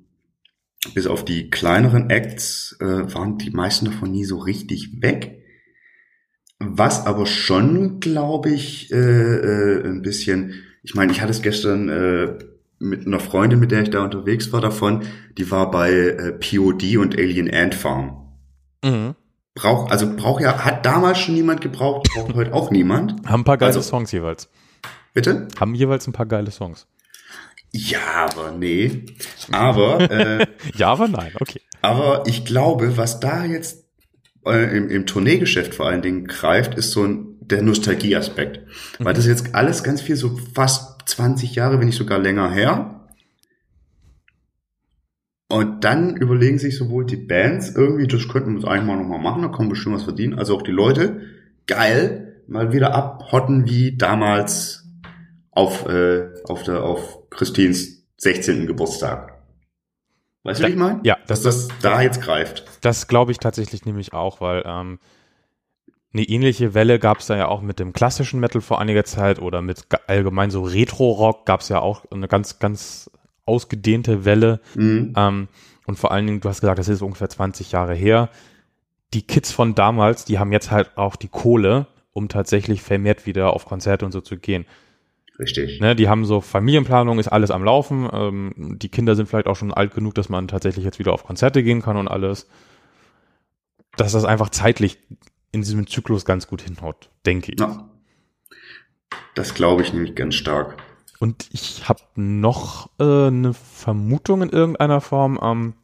[0.95, 2.85] bis auf die kleineren Acts äh,
[3.15, 5.43] waren die meisten davon nie so richtig weg.
[6.59, 11.89] Was aber schon, glaube ich, äh, äh, ein bisschen, ich meine, ich hatte es gestern
[11.89, 12.39] äh,
[12.79, 15.03] mit einer Freundin, mit der ich da unterwegs war, davon,
[15.39, 18.35] die war bei äh, POD und Alien Ant Farm.
[18.83, 19.15] Mhm.
[19.61, 23.17] Braucht, also braucht ja, hat damals schon niemand gebraucht, braucht heute auch niemand.
[23.27, 24.49] Haben ein paar geile Also- Songs jeweils.
[25.13, 25.49] Bitte?
[25.59, 26.87] Haben jeweils ein paar geile Songs.
[27.73, 27.99] Ja,
[28.31, 29.05] aber nee.
[29.53, 30.47] Aber, äh,
[30.77, 31.61] Ja, aber nein, okay.
[31.83, 33.85] aber ich glaube, was da jetzt
[34.47, 38.61] äh, im, im Tourneegeschäft vor allen Dingen greift, ist so ein, der Nostalgieaspekt.
[38.99, 43.00] Weil das jetzt alles ganz viel so fast 20 Jahre, wenn nicht sogar länger her.
[45.51, 49.19] Und dann überlegen sich sowohl die Bands irgendwie, das könnten wir uns eigentlich mal nochmal
[49.19, 51.23] machen, da kommen bestimmt was verdienen, also auch die Leute,
[51.67, 54.89] geil, mal wieder abhotten wie damals
[55.51, 58.67] auf, äh, auf der, auf Christins 16.
[58.69, 59.43] Geburtstag.
[60.45, 61.01] Weißt du, wie ich meine?
[61.03, 62.65] ja, dass das- das da jetzt greift.
[62.81, 65.01] Das glaube ich tatsächlich nämlich auch, weil ähm,
[66.13, 69.41] eine ähnliche Welle gab es da ja auch mit dem klassischen Metal vor einiger Zeit
[69.41, 73.10] oder mit ge- allgemein so Retro-Rock gab es ja auch eine ganz, ganz
[73.51, 74.61] ausgedehnte Welle.
[74.75, 75.13] Mhm.
[75.17, 75.49] Ähm,
[75.87, 78.29] und vor allen Dingen, du hast gesagt, das ist ungefähr 20 Jahre her.
[79.13, 83.53] Die Kids von damals, die haben jetzt halt auch die Kohle, um tatsächlich vermehrt wieder
[83.53, 84.67] auf Konzerte und so zu gehen.
[85.39, 85.81] Richtig.
[85.81, 88.09] Ne, die haben so Familienplanung, ist alles am Laufen.
[88.13, 91.25] Ähm, die Kinder sind vielleicht auch schon alt genug, dass man tatsächlich jetzt wieder auf
[91.25, 92.47] Konzerte gehen kann und alles.
[93.97, 94.99] Dass das einfach zeitlich
[95.51, 97.61] in diesem Zyklus ganz gut hinhaut, denke ich.
[97.61, 97.89] Ja.
[99.35, 100.77] Das glaube ich nämlich ganz stark.
[101.21, 105.75] Und ich habe noch äh, eine Vermutung in irgendeiner Form, ähm,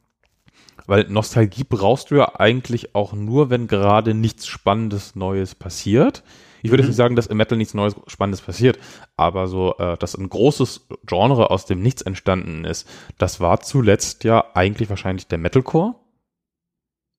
[0.86, 6.24] weil Nostalgie brauchst du ja eigentlich auch nur, wenn gerade nichts Spannendes Neues passiert.
[6.62, 6.88] Ich würde Mhm.
[6.88, 8.78] nicht sagen, dass im Metal nichts Neues Spannendes passiert,
[9.16, 14.24] aber so, äh, dass ein großes Genre aus dem Nichts entstanden ist, das war zuletzt
[14.24, 15.96] ja eigentlich wahrscheinlich der Metalcore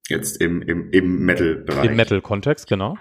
[0.09, 1.85] Jetzt im, im, im Metal-Bereich.
[1.91, 2.97] im Metal-Kontext, genau.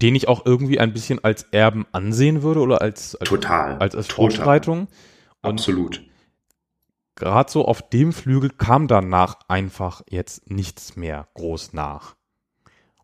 [0.00, 3.78] Den ich auch irgendwie ein bisschen als Erben ansehen würde oder als, als, Total.
[3.78, 4.14] als, als.
[4.18, 4.88] Und
[5.42, 6.02] Absolut.
[7.16, 12.16] gerade so auf dem Flügel kam danach einfach jetzt nichts mehr groß nach.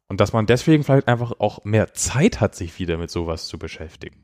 [0.08, 3.58] Und dass man deswegen vielleicht einfach auch mehr Zeit hat, sich wieder mit sowas zu
[3.58, 4.22] beschäftigen.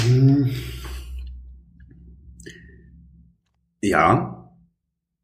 [0.00, 0.50] Hm.
[3.80, 4.50] Ja,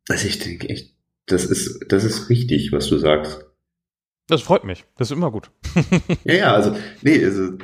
[0.06, 0.94] dass ich denke, echt,
[1.26, 3.46] das ist, das ist richtig, was du sagst.
[4.30, 4.84] Das freut mich.
[4.96, 5.50] Das ist immer gut.
[6.24, 7.58] ja, ja, also, nee, also,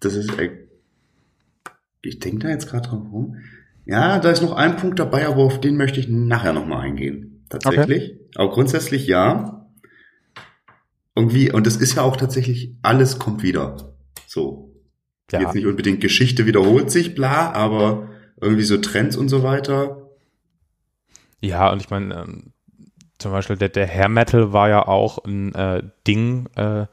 [0.00, 0.50] das ist, äh,
[2.00, 3.36] ich denke da jetzt gerade drauf rum.
[3.84, 7.44] Ja, da ist noch ein Punkt dabei, aber auf den möchte ich nachher nochmal eingehen.
[7.48, 8.12] Tatsächlich.
[8.12, 8.28] Okay.
[8.36, 9.68] Aber grundsätzlich ja.
[11.14, 13.94] Irgendwie, und das ist ja auch tatsächlich, alles kommt wieder.
[14.26, 14.74] So.
[15.30, 15.40] Ja.
[15.40, 18.08] Jetzt nicht unbedingt Geschichte wiederholt sich, bla, aber
[18.40, 20.10] irgendwie so Trends und so weiter.
[21.40, 22.52] Ja, und ich meine, ähm,
[23.22, 26.86] zum Beispiel der, der Hair Metal war ja auch ein äh, Ding, äh,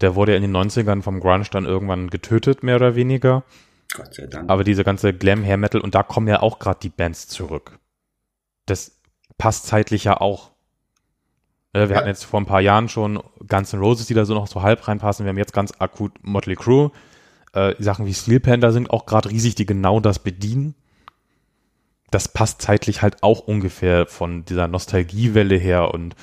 [0.00, 3.44] der wurde ja in den 90ern vom Grunge dann irgendwann getötet, mehr oder weniger.
[3.94, 4.50] Gott sei Dank.
[4.50, 7.78] Aber diese ganze Glam Hair Metal, und da kommen ja auch gerade die Bands zurück.
[8.66, 9.00] Das
[9.38, 10.52] passt zeitlich ja auch.
[11.72, 11.96] Wir ja.
[11.96, 14.62] hatten jetzt vor ein paar Jahren schon Guns N' Roses, die da so noch so
[14.62, 15.26] halb reinpassen.
[15.26, 16.92] Wir haben jetzt ganz akut Motley Crue.
[17.52, 20.74] Äh, Sachen wie Steel Panther sind auch gerade riesig, die genau das bedienen.
[22.14, 26.14] Das passt zeitlich halt auch ungefähr von dieser Nostalgiewelle her und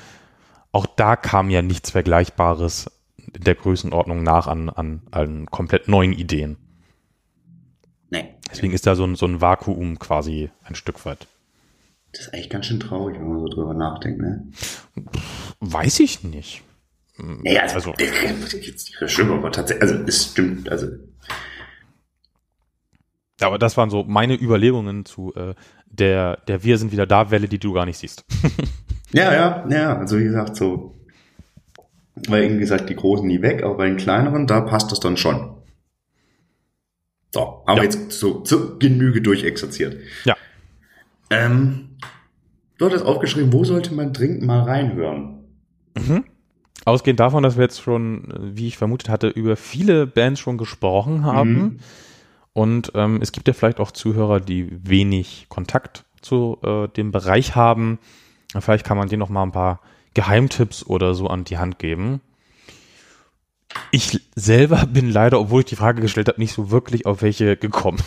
[0.72, 2.90] auch da kam ja nichts Vergleichbares
[3.34, 6.56] in der Größenordnung nach an, an, an komplett neuen Ideen.
[8.08, 8.24] Nee.
[8.50, 11.26] Deswegen ist da so ein, so ein Vakuum quasi ein Stück weit.
[12.12, 14.46] Das ist eigentlich ganz schön traurig, wenn man so drüber nachdenkt, ne?
[15.60, 16.62] Weiß ich nicht.
[17.18, 17.94] Nee, also, also
[18.56, 20.86] jetzt nicht schlimm, aber tatsächlich, also es stimmt, also.
[23.42, 25.54] Aber das waren so meine Überlegungen zu äh,
[25.92, 28.24] der, der Wir sind wieder da Welle, die du gar nicht siehst.
[29.12, 30.94] ja, ja, ja, also wie gesagt, so,
[32.26, 35.16] weil irgendwie gesagt, die Großen nie weg, aber bei den kleineren, da passt das dann
[35.16, 35.56] schon.
[37.30, 37.84] So, haben ja.
[37.84, 39.96] jetzt so zur Genüge durchexerziert.
[40.24, 40.36] Ja.
[41.30, 41.96] Ähm,
[42.78, 45.44] du hattest aufgeschrieben, wo sollte man dringend mal reinhören?
[45.96, 46.24] Mhm.
[46.84, 51.24] Ausgehend davon, dass wir jetzt schon, wie ich vermutet hatte, über viele Bands schon gesprochen
[51.24, 51.52] haben.
[51.52, 51.78] Mhm.
[52.52, 57.56] Und ähm, es gibt ja vielleicht auch Zuhörer, die wenig Kontakt zu äh, dem Bereich
[57.56, 57.98] haben.
[58.58, 59.80] Vielleicht kann man denen noch mal ein paar
[60.14, 62.20] Geheimtipps oder so an die Hand geben.
[63.90, 67.56] Ich selber bin leider, obwohl ich die Frage gestellt habe, nicht so wirklich auf welche
[67.56, 67.98] gekommen.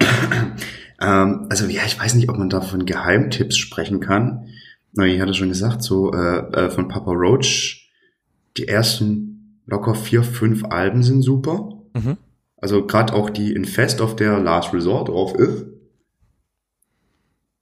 [1.00, 4.48] ähm, also ja, ich weiß nicht, ob man da von Geheimtipps sprechen kann.
[4.92, 7.90] Na, ich hatte schon gesagt, so äh, äh, von Papa Roach,
[8.58, 11.70] die ersten locker vier, fünf Alben sind super.
[11.94, 12.18] Mhm.
[12.62, 15.66] Also gerade auch die Infest, auf der Last Resort drauf ist.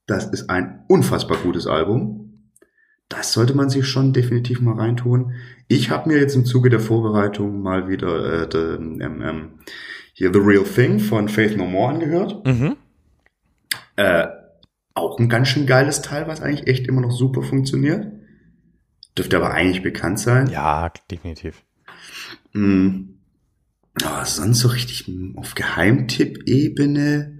[0.06, 2.20] Das ist ein unfassbar gutes Album
[3.10, 5.34] das sollte man sich schon definitiv mal reintun.
[5.66, 9.50] Ich habe mir jetzt im Zuge der Vorbereitung mal wieder äh, de, ähm, ähm,
[10.14, 12.46] hier The Real Thing von Faith No More angehört.
[12.46, 12.76] Mhm.
[13.96, 14.28] Äh,
[14.94, 18.06] auch ein ganz schön geiles Teil, was eigentlich echt immer noch super funktioniert.
[19.18, 20.48] Dürfte aber eigentlich bekannt sein.
[20.48, 21.64] Ja, definitiv.
[22.52, 23.19] Mhm.
[24.02, 27.38] Aber sonst so richtig auf Geheimtipp-Ebene.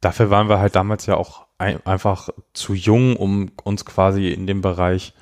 [0.00, 4.46] Dafür waren wir halt damals ja auch ein, einfach zu jung, um uns quasi in
[4.46, 5.14] dem Bereich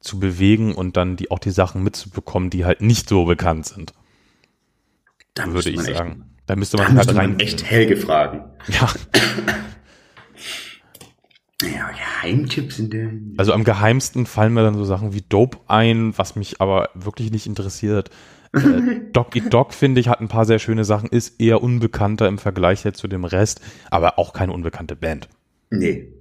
[0.00, 3.94] zu bewegen und dann die, auch die Sachen mitzubekommen, die halt nicht so bekannt sind.
[5.34, 6.10] Da würde ich sagen.
[6.10, 7.30] Echt, da müsste man da halt rein.
[7.30, 8.44] Man echt Helge fragen.
[8.68, 8.88] Ja.
[11.62, 13.10] Ja, Geheimtipps in der.
[13.38, 17.30] Also am geheimsten fallen mir dann so Sachen wie Dope ein, was mich aber wirklich
[17.30, 18.10] nicht interessiert.
[18.52, 22.38] Äh, Doggy Dog, finde ich, hat ein paar sehr schöne Sachen, ist eher unbekannter im
[22.38, 25.28] Vergleich jetzt zu dem Rest, aber auch keine unbekannte Band.
[25.70, 26.12] Nee.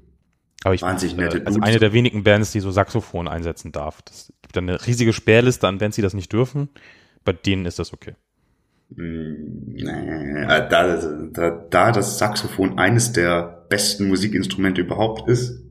[0.64, 4.00] Aber ich Wahnsinnig nette äh, also eine der wenigen Bands, die so Saxophon einsetzen darf.
[4.10, 6.70] Es gibt eine riesige Sperrliste an Bands, die das nicht dürfen.
[7.24, 8.14] Bei denen ist das okay.
[8.90, 9.78] Mm,
[10.48, 15.65] da, da, da das Saxophon eines der besten Musikinstrumente überhaupt ist.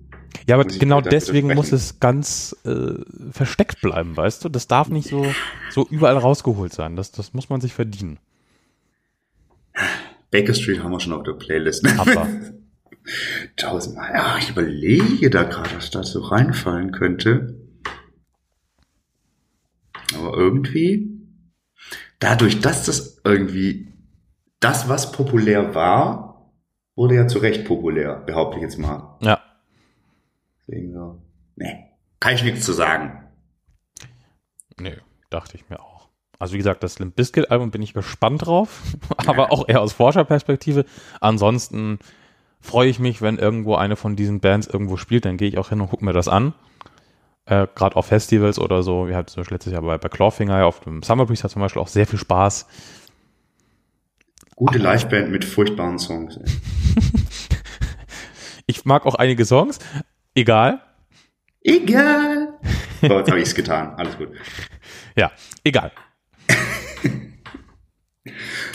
[0.47, 2.95] Ja, aber genau deswegen muss es ganz äh,
[3.31, 4.49] versteckt bleiben, weißt du?
[4.49, 5.25] Das darf nicht so,
[5.71, 6.97] so überall rausgeholt sein.
[6.97, 8.19] Das, das muss man sich verdienen.
[10.31, 11.87] Baker Street haben wir schon auf der Playlist.
[11.99, 12.29] Aber
[13.57, 14.13] Tausendmal.
[14.15, 17.61] Ja, ich überlege da gerade, was dazu reinfallen könnte.
[20.17, 21.21] Aber irgendwie,
[22.19, 23.93] dadurch, dass das irgendwie
[24.61, 26.51] das, was populär war,
[26.97, 29.19] wurde ja zu Recht populär, behaupte ich jetzt mal.
[29.21, 29.41] Ja.
[30.67, 31.23] Deswegen so.
[31.57, 31.85] Nee,
[32.21, 33.29] kann ich nichts zu sagen.
[34.79, 34.97] Nee,
[35.31, 36.09] dachte ich mir auch.
[36.39, 38.83] Also wie gesagt, das Limp Bizkit Album bin ich gespannt drauf,
[39.27, 40.85] aber auch eher aus Forscherperspektive.
[41.21, 41.99] Ansonsten
[42.61, 45.69] freue ich mich, wenn irgendwo eine von diesen Bands irgendwo spielt, dann gehe ich auch
[45.69, 46.55] hin und gucke mir das an.
[47.47, 49.07] Äh, Gerade auf Festivals oder so.
[49.07, 51.61] Wir hatten zum Beispiel letztes Jahr bei, bei Clawfinger auf dem Summer Breeze hat zum
[51.61, 52.67] Beispiel auch sehr viel Spaß.
[54.57, 56.39] Gute Liveband mit furchtbaren Songs.
[58.67, 59.79] ich mag auch einige Songs.
[60.35, 60.81] Egal.
[61.63, 62.59] Egal.
[63.01, 63.95] So, jetzt habe ich es getan.
[63.97, 64.31] Alles gut.
[65.17, 65.31] Ja,
[65.63, 65.93] egal.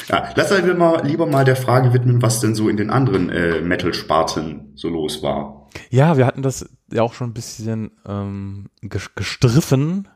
[0.08, 3.30] Ja, lass halt mal, lieber mal der Frage widmen, was denn so in den anderen
[3.30, 5.70] äh, Metal-Sparten so los war.
[5.90, 10.08] Ja, wir hatten das ja auch schon ein bisschen ähm, gestriffen.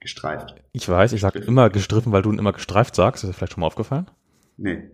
[0.00, 0.54] Gestreift.
[0.72, 3.24] Ich weiß, ich sage immer gestriffen, weil du immer gestreift sagst.
[3.24, 4.10] Ist dir vielleicht schon mal aufgefallen?
[4.56, 4.90] Nee.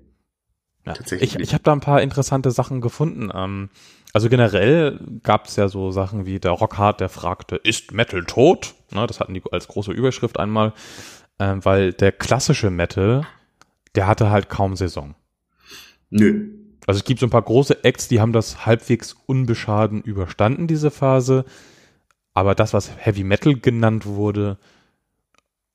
[0.86, 0.94] Ja.
[0.94, 1.34] Tatsächlich.
[1.34, 3.30] Ich, ich habe da ein paar interessante Sachen gefunden.
[3.34, 3.68] Ähm,
[4.12, 8.74] also generell gab es ja so Sachen wie der Rockhard, der fragte, ist Metal tot?
[8.90, 10.72] Ne, das hatten die als große Überschrift einmal,
[11.38, 13.26] ähm, weil der klassische Metal,
[13.94, 15.14] der hatte halt kaum Saison.
[16.10, 16.50] Nö.
[16.86, 20.90] Also es gibt so ein paar große Acts, die haben das halbwegs unbeschaden überstanden, diese
[20.90, 21.44] Phase.
[22.34, 24.58] Aber das, was Heavy Metal genannt wurde,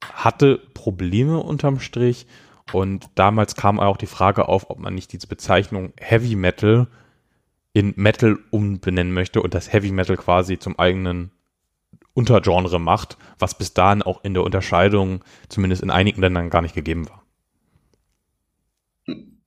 [0.04, 2.28] hatte Probleme unterm Strich.
[2.72, 6.88] Und damals kam auch die Frage auf, ob man nicht diese Bezeichnung Heavy Metal
[7.74, 11.32] in Metal umbenennen möchte und das Heavy Metal quasi zum eigenen
[12.14, 16.74] Untergenre macht, was bis dahin auch in der Unterscheidung zumindest in einigen Ländern gar nicht
[16.74, 17.24] gegeben war.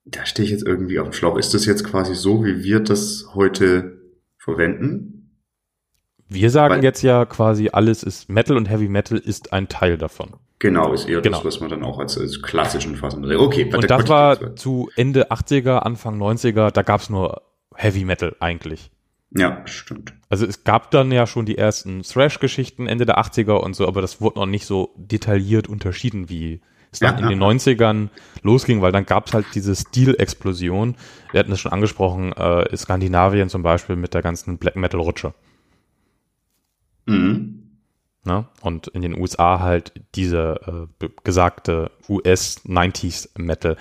[0.05, 1.37] Da stehe ich jetzt irgendwie auf dem Schlauch.
[1.37, 4.01] Ist das jetzt quasi so, wie wir das heute
[4.37, 5.35] verwenden?
[6.27, 9.97] Wir sagen Weil, jetzt ja quasi, alles ist Metal und Heavy Metal ist ein Teil
[9.97, 10.35] davon.
[10.59, 11.37] Genau, ist eher genau.
[11.37, 13.23] das, was man dann auch als, als klassischen Fassung.
[13.23, 17.41] Okay, und das war zu Ende 80er, Anfang 90er, da gab es nur
[17.73, 18.91] Heavy Metal eigentlich.
[19.31, 20.13] Ja, stimmt.
[20.27, 24.01] Also es gab dann ja schon die ersten Thrash-Geschichten Ende der 80er und so, aber
[24.01, 27.47] das wurde noch nicht so detailliert unterschieden, wie es dann ja, in ja.
[27.47, 28.09] den 90ern
[28.41, 30.95] losging, weil dann gab es halt diese Stilexplosion.
[31.31, 35.33] Wir hatten es schon angesprochen, äh, Skandinavien zum Beispiel mit der ganzen Black Metal-Rutsche.
[37.05, 37.58] Mhm.
[38.23, 38.49] Na?
[38.61, 43.77] Und in den USA halt diese äh, gesagte US 90s Metal.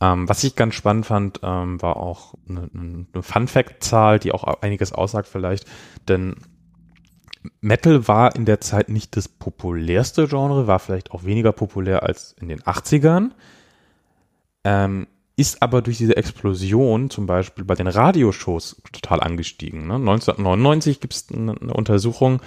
[0.00, 4.92] Ähm, was ich ganz spannend fand, ähm, war auch eine, eine Fun-Fact-Zahl, die auch einiges
[4.92, 5.66] aussagt vielleicht,
[6.08, 6.36] denn
[7.60, 12.34] Metal war in der Zeit nicht das populärste Genre, war vielleicht auch weniger populär als
[12.40, 13.30] in den 80ern,
[14.64, 19.86] ähm, ist aber durch diese Explosion zum Beispiel bei den Radioshows total angestiegen.
[19.86, 19.94] Ne?
[19.94, 22.42] 1999 gibt es eine, eine Untersuchung,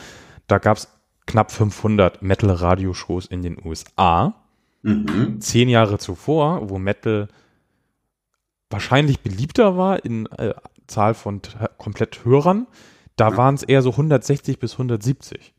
[0.48, 0.88] da gab es
[1.26, 4.36] knapp 500 Metal-Radioshows in den USA.
[4.84, 5.42] Mhm.
[5.42, 7.28] Zehn Jahre zuvor, wo Metal
[8.70, 10.54] wahrscheinlich beliebter war in äh,
[10.88, 11.42] Zahl von
[11.78, 12.68] komplett Hörern,
[13.16, 13.38] da ja.
[13.38, 15.54] waren es eher so 160 bis 170.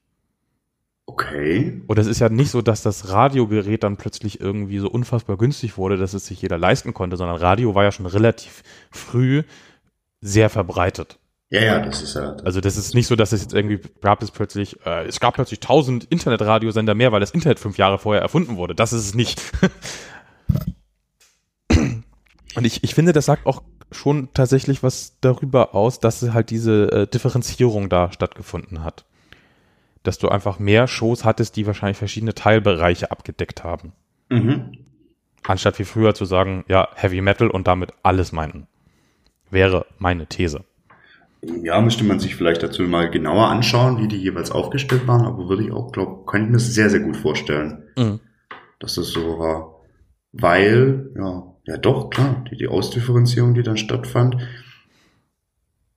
[1.07, 1.83] Okay.
[1.87, 5.79] Und es ist ja nicht so, dass das Radiogerät dann plötzlich irgendwie so unfassbar günstig
[5.79, 9.45] wurde, dass es sich jeder leisten konnte, sondern Radio war ja schon relativ früh
[10.21, 11.19] sehr verbreitet.
[11.49, 12.33] Ja, ja, das ist ja.
[12.33, 15.21] Das also das ist nicht so, dass es jetzt irgendwie gab es plötzlich, äh, es
[15.21, 18.75] gab plötzlich tausend Internetradiosender mehr, weil das Internet fünf Jahre vorher erfunden wurde.
[18.75, 19.41] Das ist es nicht.
[22.57, 26.91] Und ich, ich finde, das sagt auch schon tatsächlich was darüber aus, dass halt diese
[26.91, 29.05] äh, Differenzierung da stattgefunden hat.
[30.03, 33.93] Dass du einfach mehr Shows hattest, die wahrscheinlich verschiedene Teilbereiche abgedeckt haben.
[34.31, 34.73] Mhm.
[35.45, 38.67] Anstatt wie früher zu sagen, ja, Heavy Metal und damit alles meinten.
[39.51, 40.65] Wäre meine These.
[41.63, 45.49] Ja, müsste man sich vielleicht dazu mal genauer anschauen, wie die jeweils aufgestellt waren, aber
[45.49, 48.21] würde ich auch, glaube kann ich mir sehr, sehr gut vorstellen, mhm.
[48.81, 49.81] dass das so war.
[50.33, 54.37] Weil, ja, ja, doch, klar, die, die Ausdifferenzierung, die dann stattfand.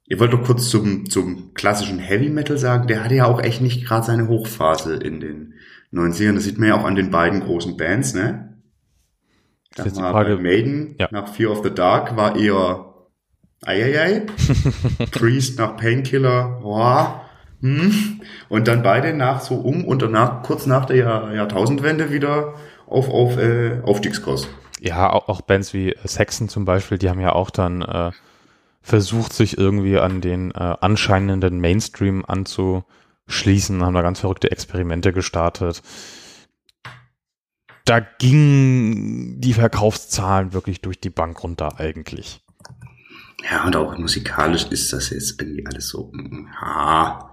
[0.06, 3.62] Ihr wollt doch kurz zum, zum klassischen Heavy Metal sagen, der hatte ja auch echt
[3.62, 5.54] nicht gerade seine Hochphase in den
[5.94, 6.34] 90ern.
[6.34, 8.58] Das sieht man ja auch an den beiden großen Bands, ne?
[9.76, 11.08] Da das war Frage, Maiden ja.
[11.12, 12.89] nach Fear of the Dark war eher
[13.66, 14.24] Eieiei.
[15.12, 17.26] Priest nach Painkiller, boah.
[17.62, 18.22] Hm.
[18.48, 22.54] Und dann beide nach so um und danach, kurz nach der Jahr, Jahrtausendwende wieder
[22.88, 24.48] auf, auf äh, Aufstiegskurs.
[24.80, 28.12] Ja, auch, auch Bands wie Saxon zum Beispiel, die haben ja auch dann äh,
[28.82, 35.82] versucht, sich irgendwie an den äh, anscheinenden Mainstream anzuschließen, haben da ganz verrückte Experimente gestartet.
[37.84, 42.42] Da gingen die Verkaufszahlen wirklich durch die Bank runter eigentlich.
[43.44, 46.12] Ja, und auch musikalisch ist das jetzt irgendwie alles so,
[46.62, 47.30] ja.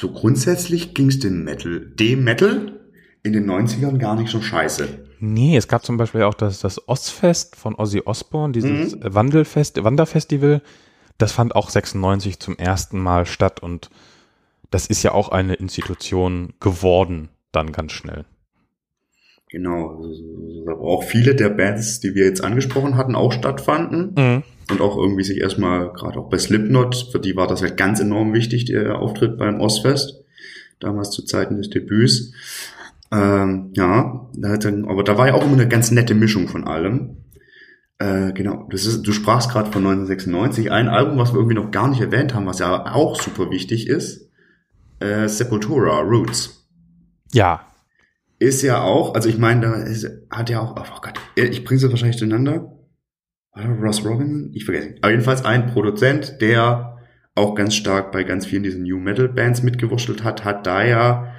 [0.00, 2.80] so grundsätzlich ging es dem Metal, dem Metal
[3.22, 4.88] in den 90ern gar nicht so scheiße.
[5.20, 9.00] Nee, es gab zum Beispiel auch das, das Ostfest von Ozzy Osbourne, dieses Mhm.
[9.14, 10.62] Wandelfest, Wanderfestival.
[11.18, 13.90] Das fand auch 96 zum ersten Mal statt und
[14.70, 18.24] das ist ja auch eine Institution geworden, dann ganz schnell.
[19.50, 19.96] Genau.
[19.96, 24.14] Also, so- so- auch viele der Bands, die wir jetzt angesprochen hatten, auch stattfanden.
[24.16, 24.42] Mhm.
[24.70, 28.00] Und auch irgendwie sich erstmal, gerade auch bei Slipknot, für die war das halt ganz
[28.00, 30.24] enorm wichtig, der Auftritt beim Ostfest.
[30.78, 32.32] Damals zu Zeiten des Debüts.
[33.12, 36.48] Ähm, ja, da hat dann, aber da war ja auch immer eine ganz nette Mischung
[36.48, 37.16] von allem.
[37.98, 41.70] Äh, genau, das ist, du sprachst gerade von 1996, ein Album, was wir irgendwie noch
[41.70, 44.30] gar nicht erwähnt haben, was ja auch super wichtig ist.
[45.00, 46.66] Äh, Sepultura, Roots.
[47.32, 47.66] Ja,
[48.38, 51.78] Ist ja auch, also ich meine, da ist, hat ja auch, oh Gott, ich bringe
[51.78, 52.72] sie wahrscheinlich durcheinander.
[53.54, 54.50] Das Ross Robinson?
[54.54, 54.94] Ich vergesse.
[55.00, 56.98] Aber jedenfalls ein Produzent, der
[57.34, 61.34] auch ganz stark bei ganz vielen diesen New Metal Bands mitgewurschtelt hat, hat da ja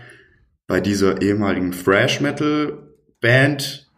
[0.68, 2.78] bei dieser ehemaligen Thrash Metal
[3.20, 3.92] Band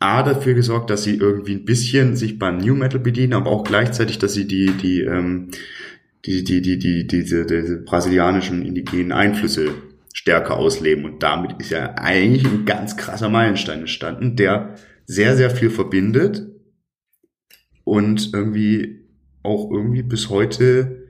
[0.00, 3.64] A dafür gesorgt, dass sie irgendwie ein bisschen sich beim New Metal bedienen, aber auch
[3.64, 5.50] gleichzeitig, dass sie die, die, ähm,
[6.26, 9.74] die, die, die, die, diese, diese brasilianischen indigenen Einflüsse
[10.12, 11.04] stärker ausleben.
[11.04, 14.74] Und damit ist ja eigentlich ein ganz krasser Meilenstein entstanden, der
[15.06, 16.53] sehr, sehr viel verbindet
[17.84, 19.00] und irgendwie
[19.42, 21.04] auch irgendwie bis heute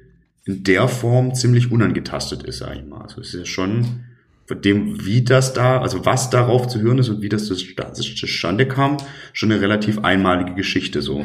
[0.45, 3.03] in der Form ziemlich unangetastet ist, sag ich mal.
[3.03, 4.05] Also es ist ja schon
[4.47, 8.68] von dem, wie das da, also was darauf zu hören ist und wie das zustande
[8.68, 8.99] kam,
[9.33, 11.25] schon eine relativ einmalige Geschichte so.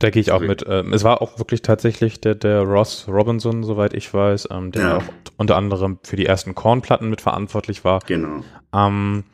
[0.00, 0.48] da gehe ich auch Okay.
[0.48, 0.64] mit.
[0.66, 4.82] Ähm, es war auch wirklich tatsächlich der, der Ross Robinson, soweit ich weiß, ähm, der
[4.82, 4.96] Ja.
[4.98, 5.04] auch
[5.36, 8.00] unter anderem für die ersten Kornplatten mitverantwortlich war.
[8.06, 8.42] Genau.
[8.74, 9.24] Ähm,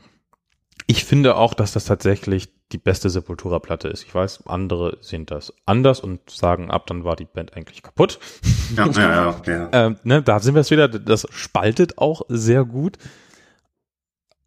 [0.89, 4.05] ich finde auch, dass das tatsächlich die beste Sepultura-Platte ist.
[4.05, 8.19] Ich weiß, andere sehen das anders und sagen ab, dann war die Band eigentlich kaputt.
[8.77, 9.69] Ja, ja, ja.
[9.73, 12.99] Ähm, ne, da sind wir es wieder, das spaltet auch sehr gut.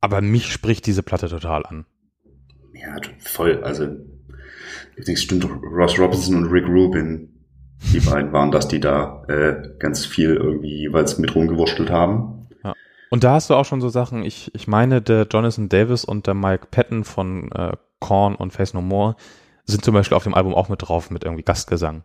[0.02, 1.86] Aber mich spricht diese Platte total an.
[2.74, 3.64] Ja, voll.
[3.64, 3.88] Also,
[4.96, 7.30] ich denke, stimmt, Ross Robinson und Rick Rubin,
[7.94, 12.40] die beiden waren das, die da äh, ganz viel irgendwie jeweils mit rumgewurschtelt haben.
[13.10, 16.28] Und da hast du auch schon so Sachen, ich, ich meine, der Jonathan Davis und
[16.28, 19.16] der Mike Patton von äh, Korn und Face No More
[19.66, 22.04] sind zum Beispiel auf dem Album auch mit drauf, mit irgendwie Gastgesang.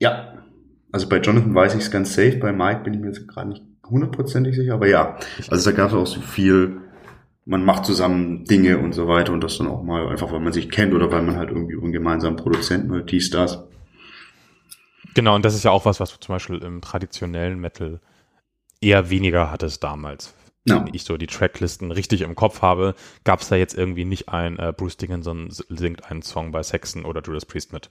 [0.00, 0.34] Ja.
[0.92, 3.48] Also bei Jonathan weiß ich es ganz safe, bei Mike bin ich mir jetzt gerade
[3.48, 5.16] nicht hundertprozentig sicher, aber ja.
[5.48, 6.80] Also da gab es auch so viel,
[7.44, 10.52] man macht zusammen Dinge und so weiter und das dann auch mal einfach, weil man
[10.52, 13.64] sich kennt oder weil man halt irgendwie einen gemeinsamen Produzenten oder dies, das.
[15.14, 18.00] Genau, und das ist ja auch was, was du zum Beispiel im traditionellen Metal
[18.80, 20.34] eher weniger hattest damals.
[20.66, 20.84] Ja.
[20.86, 22.94] Wenn ich so die Tracklisten richtig im Kopf habe,
[23.24, 27.04] gab es da jetzt irgendwie nicht ein äh, Bruce Dickinson singt einen Song bei Saxon
[27.04, 27.90] oder Judas Priest mit.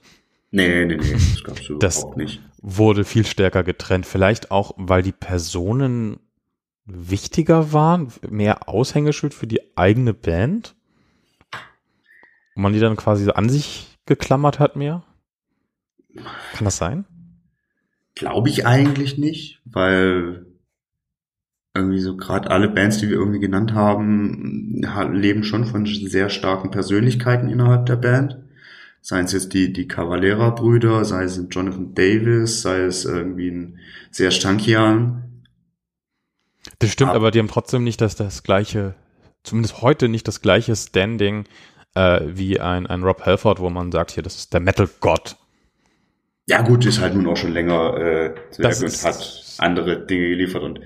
[0.50, 2.40] Nee, nee, nee, das gab's Das- überhaupt nicht.
[2.62, 4.06] Wurde viel stärker getrennt.
[4.06, 6.18] Vielleicht auch, weil die Personen
[6.86, 10.74] wichtiger waren, mehr Aushängeschild für die eigene Band.
[12.56, 15.02] Und man die dann quasi so an sich geklammert hat mehr.
[16.54, 17.04] Kann das sein?
[18.14, 20.46] Glaube ich eigentlich nicht, weil
[21.76, 26.28] irgendwie so gerade alle Bands, die wir irgendwie genannt haben, ha- leben schon von sehr
[26.30, 28.38] starken Persönlichkeiten innerhalb der Band.
[29.00, 33.78] Sei es jetzt die, die Cavalera-Brüder, sei es Jonathan Davis, sei es irgendwie ein
[34.10, 35.42] sehr Stankian.
[36.78, 38.94] Das stimmt, Aber- aber die haben trotzdem nicht das, das gleiche,
[39.42, 41.44] zumindest heute nicht das gleiche Standing
[41.96, 45.36] äh, wie ein, ein Rob Halford, wo man sagt, hier, das ist der Metal-Gott.
[46.46, 50.62] Ja gut, ist halt nun auch schon länger äh, Werke und hat andere Dinge geliefert
[50.62, 50.80] und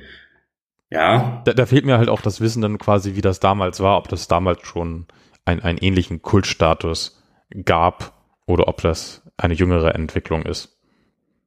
[0.90, 3.98] ja, Da, da fehlt mir halt auch das Wissen dann quasi, wie das damals war,
[3.98, 5.06] ob das damals schon
[5.44, 7.22] ein, einen ähnlichen Kultstatus
[7.64, 8.12] gab
[8.46, 10.78] oder ob das eine jüngere Entwicklung ist.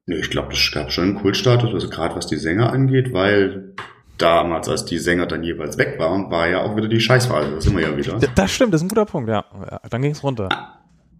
[0.06, 3.74] Ich glaube, das gab schon einen Kultstatus, also gerade was die Sänger angeht, weil
[4.18, 7.52] damals, als die Sänger dann jeweils weg waren, war ja auch wieder die Scheißphase.
[7.52, 8.18] Da sind wir ja wieder.
[8.34, 9.44] Das stimmt, das ist ein guter Punkt, ja.
[9.70, 10.48] ja dann ging es runter.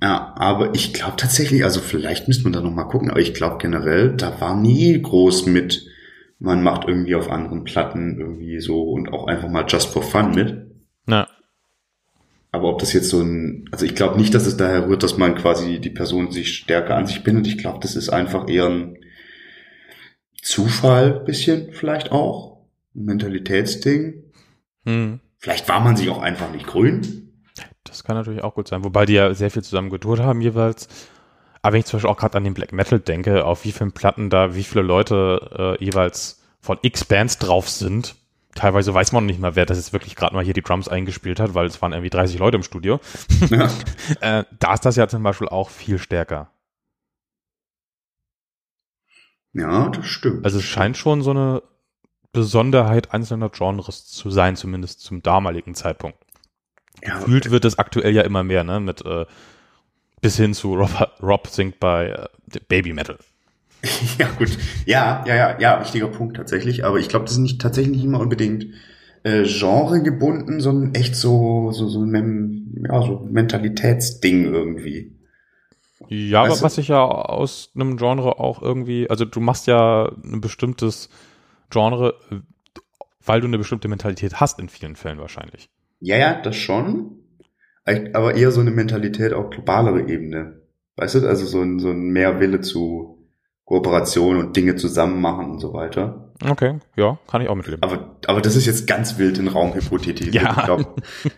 [0.03, 3.35] Ja, aber ich glaube tatsächlich, also vielleicht müsste man da noch mal gucken, aber ich
[3.35, 5.87] glaube generell, da war nie groß mit,
[6.43, 10.33] man macht irgendwie auf anderen Platten irgendwie so und auch einfach mal just for fun
[10.33, 10.67] mit.
[11.07, 11.29] Ja.
[12.51, 15.17] Aber ob das jetzt so ein, also ich glaube nicht, dass es daher rührt, dass
[15.17, 17.47] man quasi die Person sich stärker an sich bindet.
[17.47, 18.99] Ich glaube, das ist einfach eher ein
[20.43, 22.59] Zufall, bisschen vielleicht auch.
[22.95, 24.25] Ein Mentalitätsding.
[24.85, 25.21] Hm.
[25.39, 27.33] Vielleicht war man sich auch einfach nicht grün.
[27.85, 28.85] Das kann natürlich auch gut sein.
[28.85, 30.89] Wobei die ja sehr viel zusammen getourt haben jeweils.
[31.63, 33.93] Aber wenn ich zum Beispiel auch gerade an den Black Metal denke, auf wie vielen
[33.93, 38.17] Platten da wie viele Leute äh, jeweils von X Bands drauf sind.
[38.55, 40.87] Teilweise weiß man noch nicht mal, wer das jetzt wirklich gerade mal hier die Drums
[40.89, 43.01] eingespielt hat, weil es waren irgendwie 30 Leute im Studio.
[43.51, 43.69] Ja.
[44.21, 46.51] Äh, da ist das ja zum Beispiel auch viel stärker.
[49.53, 50.45] ja, das stimmt.
[50.45, 51.63] Also es scheint schon so eine
[52.33, 56.19] Besonderheit einzelner Genres zu sein, zumindest zum damaligen Zeitpunkt.
[57.03, 58.81] Ja, Gefühlt wird es aktuell ja immer mehr, ne?
[58.81, 59.27] Mit äh,
[60.23, 63.19] bis hin zu Rob, Rob singt bei äh, Baby Metal.
[64.19, 64.57] ja, gut.
[64.87, 66.85] Ja, ja, ja, ja, wichtiger Punkt tatsächlich.
[66.85, 68.67] Aber ich glaube, das ist nicht tatsächlich nicht immer unbedingt
[69.25, 75.13] äh, Genre gebunden, sondern echt so, so, so, ein, ja, so Mentalitätsding irgendwie.
[76.09, 76.65] Ja, Weißt aber du?
[76.65, 81.09] was ich ja aus einem Genre auch irgendwie, also du machst ja ein bestimmtes
[81.71, 82.37] Genre, äh,
[83.25, 85.69] weil du eine bestimmte Mentalität hast in vielen Fällen wahrscheinlich.
[86.01, 87.22] Ja, ja, das schon.
[87.85, 90.63] Aber eher so eine Mentalität auf globalere Ebene.
[90.97, 93.23] Weißt du, also so ein, so ein mehr Wille zu
[93.65, 96.33] Kooperation und Dinge zusammen machen und so weiter.
[96.45, 97.83] Okay, ja, kann ich auch mitleben.
[97.83, 100.35] Aber, aber das ist jetzt ganz wild in Raum hypothetisiert.
[100.35, 100.57] Ja.
[100.59, 100.87] Ich glaube,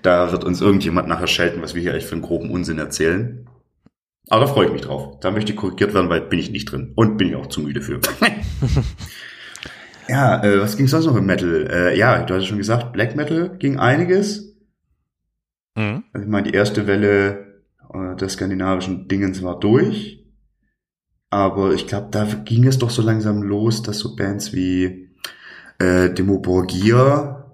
[0.02, 3.46] da wird uns irgendjemand nachher schelten, was wir hier eigentlich für einen groben Unsinn erzählen.
[4.30, 5.20] Aber da freue ich mich drauf.
[5.20, 6.92] Da möchte ich korrigiert werden, weil bin ich nicht drin.
[6.94, 8.00] Und bin ich auch zu müde für.
[10.08, 11.68] ja, äh, was ging sonst noch im Metal?
[11.70, 14.53] Äh, ja, du hast ja schon gesagt, Black Metal ging einiges.
[15.76, 16.04] Mhm.
[16.12, 17.62] Also ich meine, die erste Welle
[17.92, 20.24] äh, des skandinavischen Dingens war durch.
[21.30, 25.10] Aber ich glaube, da ging es doch so langsam los, dass so Bands wie
[25.78, 27.52] äh, Demo Borgia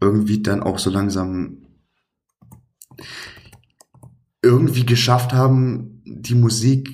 [0.00, 1.66] irgendwie dann auch so langsam
[4.42, 6.88] irgendwie geschafft haben, die Musik,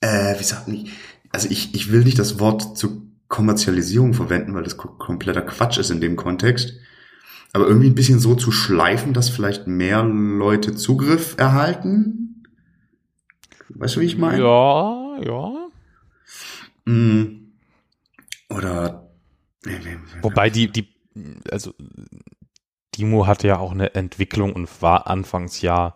[0.00, 0.86] äh, wie sagt man,
[1.30, 5.78] also ich, ich will nicht das Wort zur Kommerzialisierung verwenden, weil das ko- kompletter Quatsch
[5.78, 6.74] ist in dem Kontext
[7.52, 12.44] aber irgendwie ein bisschen so zu schleifen, dass vielleicht mehr Leute Zugriff erhalten.
[13.68, 14.42] Weißt du, wie ich meine?
[14.42, 16.92] Ja, ja.
[16.92, 17.52] Mm.
[18.48, 19.08] Oder
[20.22, 20.88] Wobei die, die,
[21.50, 21.72] also
[22.96, 25.94] Dimo hatte ja auch eine Entwicklung und war anfangs ja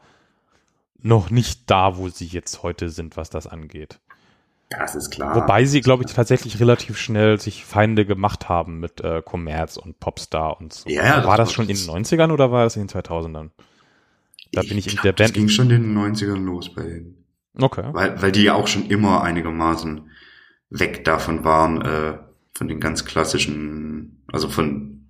[0.99, 4.01] noch nicht da, wo sie jetzt heute sind, was das angeht.
[4.71, 5.35] Das ist klar.
[5.37, 10.01] Wobei sie, glaube ich, tatsächlich relativ schnell sich Feinde gemacht haben mit äh, Commerz und
[10.01, 10.89] Popstar und so.
[10.91, 13.51] Ja, das war das war- schon in den 90ern oder war das in den 2000ern?
[14.53, 15.35] Da bin ich in glaub, der Das Band.
[15.35, 17.25] ging schon in den 90ern los bei denen.
[17.59, 17.85] Okay.
[17.93, 20.11] Weil, weil die ja auch schon immer einigermaßen
[20.71, 22.19] weg davon waren, äh,
[22.55, 25.07] von den ganz klassischen, also von,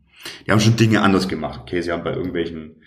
[0.47, 1.61] die haben schon Dinge anders gemacht.
[1.63, 2.83] Okay, sie haben bei irgendwelchen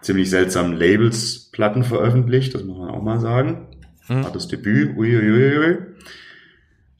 [0.00, 3.66] ziemlich seltsamen Labels Platten veröffentlicht, das muss man auch mal sagen.
[4.08, 4.24] Mhm.
[4.24, 5.78] War das Debüt, uiuiui.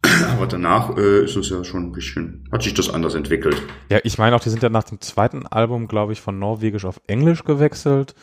[0.32, 3.60] Aber danach äh, ist es ja schon ein bisschen, hat sich das anders entwickelt.
[3.90, 6.84] Ja, ich meine auch, die sind ja nach dem zweiten Album, glaube ich, von Norwegisch
[6.84, 8.14] auf Englisch gewechselt.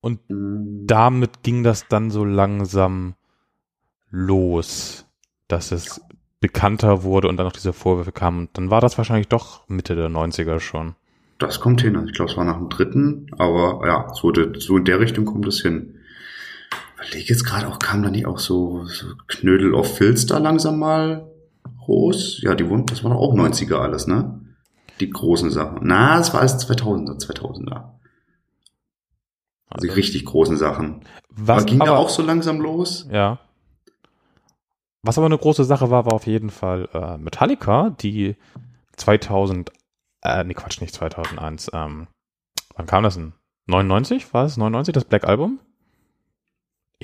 [0.00, 3.14] Und damit ging das dann so langsam
[4.10, 5.06] los,
[5.48, 6.02] dass es
[6.40, 8.50] bekannter wurde und dann noch diese Vorwürfe kamen.
[8.52, 10.94] Dann war das wahrscheinlich doch Mitte der 90er schon.
[11.38, 11.98] Das kommt hin.
[12.06, 15.46] Ich glaube, es war nach dem dritten, aber ja, so, so in der Richtung kommt
[15.46, 15.98] es hin.
[17.04, 20.78] Überlege jetzt gerade auch, kam da nicht auch so, so Knödel auf Filz da langsam
[20.78, 21.30] mal
[21.80, 22.42] groß?
[22.42, 24.40] Ja, die wurden, das war doch auch 90er alles, ne?
[25.00, 25.80] Die großen Sachen.
[25.82, 27.94] Na, es war alles 2000er, 2000er.
[29.68, 31.04] Also die Also, richtig großen Sachen.
[31.30, 33.08] was aber ging aber, da auch so langsam los?
[33.10, 33.40] Ja.
[35.02, 38.36] Was aber eine große Sache war, war auf jeden Fall äh, Metallica, die
[38.96, 39.70] 2000,
[40.22, 42.06] äh, nee, Quatsch, nicht 2001, ähm,
[42.76, 43.34] wann kam das denn?
[43.66, 44.32] 99?
[44.32, 45.58] War es 99, das Black Album?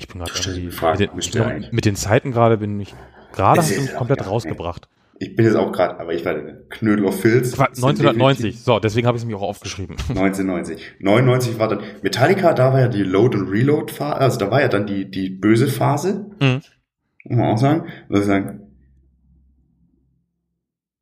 [0.01, 2.93] Ich bin gerade mit, den, mit den Zeiten gerade bin ich,
[3.33, 4.87] gerade hast du komplett rausgebracht.
[5.19, 6.33] Ich bin jetzt auch gerade, aber ich war
[6.69, 7.55] Knödel auf Filz.
[7.59, 9.95] War sind 1990, so, deswegen habe ich es mir auch aufgeschrieben.
[10.09, 10.81] 1990.
[10.99, 14.61] 99 war dann Metallica, da war ja die Load und Reload Phase, also da war
[14.61, 16.61] ja dann die die böse Phase, Mhm.
[17.25, 17.83] muss man auch sagen.
[18.09, 18.61] Muss ich sagen,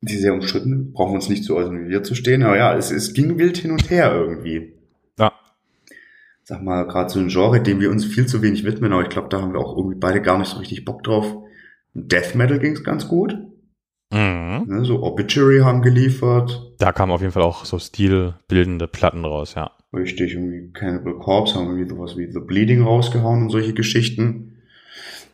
[0.02, 2.74] die sehr umstritten, brauchen wir uns nicht so äußern, wie wir zu stehen, aber ja,
[2.76, 4.74] es, es ging wild hin und her irgendwie.
[6.50, 9.08] Sag mal, gerade so ein Genre, dem wir uns viel zu wenig widmen, aber ich
[9.08, 11.32] glaube, da haben wir auch irgendwie beide gar nicht so richtig Bock drauf.
[11.94, 13.38] Death Metal ging's ganz gut.
[14.12, 14.64] Mhm.
[14.66, 16.72] Ne, so Obituary haben geliefert.
[16.78, 19.70] Da kamen auf jeden Fall auch so stilbildende Platten raus, ja.
[19.94, 24.56] Richtig, irgendwie Cannibal Corpse haben irgendwie sowas wie The Bleeding rausgehauen und solche Geschichten.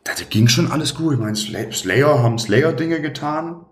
[0.05, 1.15] Das ging schon alles gut.
[1.15, 3.65] Ich meine, Slay- Slayer haben Slayer-Dinge getan.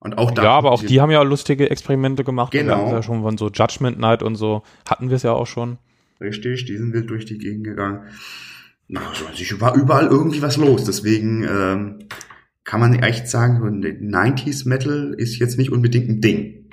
[0.00, 0.42] Und auch da.
[0.42, 2.50] ja, aber auch die haben ja lustige Experimente gemacht.
[2.50, 2.86] Genau.
[2.86, 4.62] Wir ja schon von so Judgment Night und so.
[4.90, 5.78] Hatten wir es ja auch schon.
[6.22, 8.08] Richtig, die sind wild durch die Gegend gegangen.
[8.94, 10.84] Also, es war überall irgendwie was los.
[10.84, 12.08] Deswegen ähm,
[12.64, 16.70] kann man echt sagen, so ein 90s Metal ist jetzt nicht unbedingt ein Ding.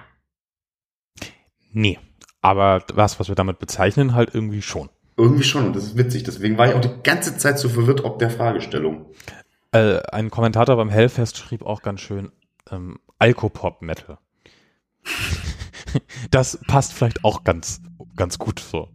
[1.71, 1.99] Nee.
[2.41, 4.89] Aber was, was wir damit bezeichnen, halt irgendwie schon.
[5.17, 6.23] Irgendwie schon, und das ist witzig.
[6.23, 9.07] Deswegen war ich auch die ganze Zeit so verwirrt ob der Fragestellung.
[9.71, 12.31] Äh, ein Kommentator beim Hellfest schrieb auch ganz schön
[12.71, 14.17] ähm, Alkopop-Metal.
[16.31, 17.81] das passt vielleicht auch ganz,
[18.15, 18.89] ganz gut so.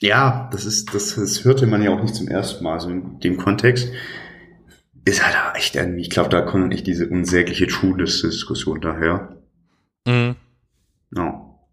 [0.00, 3.18] Ja, das ist, das, das hörte man ja auch nicht zum ersten Mal, also in
[3.20, 3.90] dem Kontext.
[5.04, 9.36] ist halt echt irgendwie, ich glaube, da kommt echt diese unsägliche True-Diskussion daher.
[10.06, 10.36] Mhm.
[11.10, 11.66] No.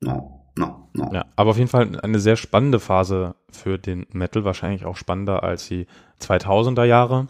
[0.00, 0.46] No.
[0.56, 0.88] No.
[0.92, 1.10] No.
[1.12, 5.42] Ja, aber auf jeden Fall eine sehr spannende Phase für den Metal, wahrscheinlich auch spannender
[5.44, 5.86] als die
[6.20, 7.28] 2000er Jahre.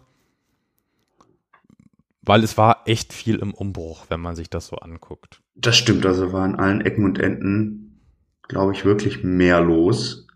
[2.23, 5.41] Weil es war echt viel im Umbruch, wenn man sich das so anguckt.
[5.55, 8.01] Das stimmt, also war an allen Ecken und Enden,
[8.49, 10.27] glaube ich, wirklich mehr los.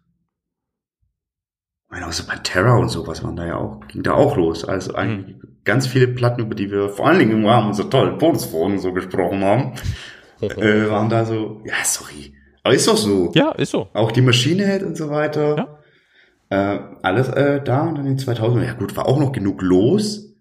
[1.94, 4.64] Meine, auch so Pantera und sowas waren da ja auch, ging da auch los.
[4.64, 8.18] Also eigentlich ganz viele Platten, über die wir vor allen Dingen im Rahmen unserer tollen
[8.18, 9.74] Bonusfolgen so gesprochen haben,
[10.40, 12.34] äh, waren da so, ja, sorry.
[12.64, 13.30] Aber ist doch so.
[13.36, 13.88] Ja, ist so.
[13.92, 15.78] Auch die Maschine hält und so weiter.
[16.50, 16.74] Ja.
[16.74, 19.62] Äh, alles äh, da und dann in den 2000 Ja gut, war auch noch genug
[19.62, 20.34] los,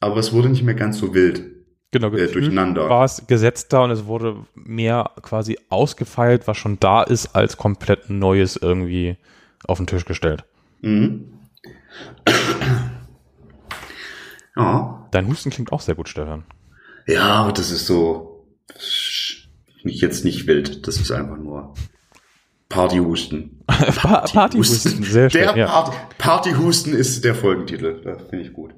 [0.00, 1.44] aber es wurde nicht mehr ganz so wild.
[1.90, 2.88] Genau, Äh, durcheinander.
[2.88, 8.08] war es gesetzter und es wurde mehr quasi ausgefeilt, was schon da ist, als komplett
[8.08, 9.18] Neues irgendwie
[9.66, 10.44] auf den Tisch gestellt.
[10.82, 11.32] Mhm.
[14.56, 15.08] ja.
[15.10, 16.44] Dein Husten klingt auch sehr gut, Stefan.
[17.06, 18.46] Ja, aber das ist so
[19.82, 20.86] nicht jetzt nicht wild.
[20.86, 21.74] Das ist einfach nur
[22.68, 23.62] Partyhusten.
[23.66, 25.42] Pa Partyhusten, sehr schön.
[25.42, 25.66] Der Ja.
[25.66, 28.00] Party Partyhusten ist der Folgentitel.
[28.04, 28.74] Das finde ich gut.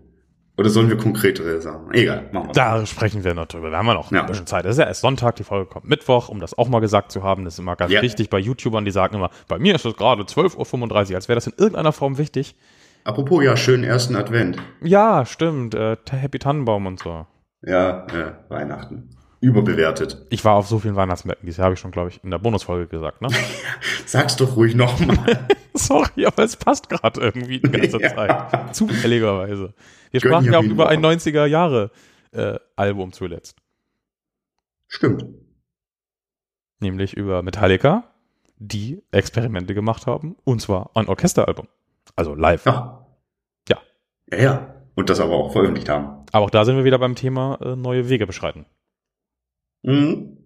[0.58, 1.92] Oder sollen wir konkretere sagen?
[1.92, 2.52] Egal, machen wir.
[2.52, 3.70] Da sprechen wir noch drüber.
[3.70, 4.20] Da haben wir noch Ja.
[4.20, 4.64] ein bisschen Zeit.
[4.66, 7.22] Das ist ja erst Sonntag, die Folge kommt Mittwoch, um das auch mal gesagt zu
[7.22, 7.44] haben.
[7.44, 8.02] Das ist immer ganz Ja.
[8.02, 11.36] wichtig bei YouTubern, die sagen immer, bei mir ist es gerade 12.35 Uhr, als wäre
[11.36, 12.54] das in irgendeiner Form wichtig.
[13.04, 14.58] Apropos, ja, schönen ersten Advent.
[14.82, 15.74] Ja, stimmt.
[15.74, 17.26] Äh, Happy Tannenbaum und so.
[17.64, 19.08] Ja, ja, Weihnachten.
[19.40, 20.24] Überbewertet.
[20.30, 22.38] Ich war auf so vielen Weihnachtsmärkten, dieses Jahr habe ich schon, glaube ich, in der
[22.38, 23.28] Bonusfolge gesagt, ne?
[24.06, 25.16] Sag's doch ruhig nochmal.
[25.74, 27.98] Sorry, aber es passt gerade irgendwie die ganze.
[28.14, 28.74] Zeit.
[28.76, 29.74] Zufälligerweise.
[30.12, 31.90] Wir sprachen ja ja auch über ein 90er Jahre
[32.32, 33.56] äh, Album zuletzt.
[34.86, 35.24] Stimmt.
[36.80, 38.04] Nämlich über Metallica,
[38.56, 40.36] die Experimente gemacht haben.
[40.44, 41.68] Und zwar ein Orchesteralbum.
[42.14, 42.66] Also live.
[42.66, 43.06] Ja.
[43.68, 43.78] Ja.
[44.30, 44.74] Ja, ja.
[44.94, 46.26] Und das aber auch veröffentlicht haben.
[46.32, 48.66] Aber auch da sind wir wieder beim Thema äh, neue Wege beschreiten.
[49.82, 50.41] Mhm.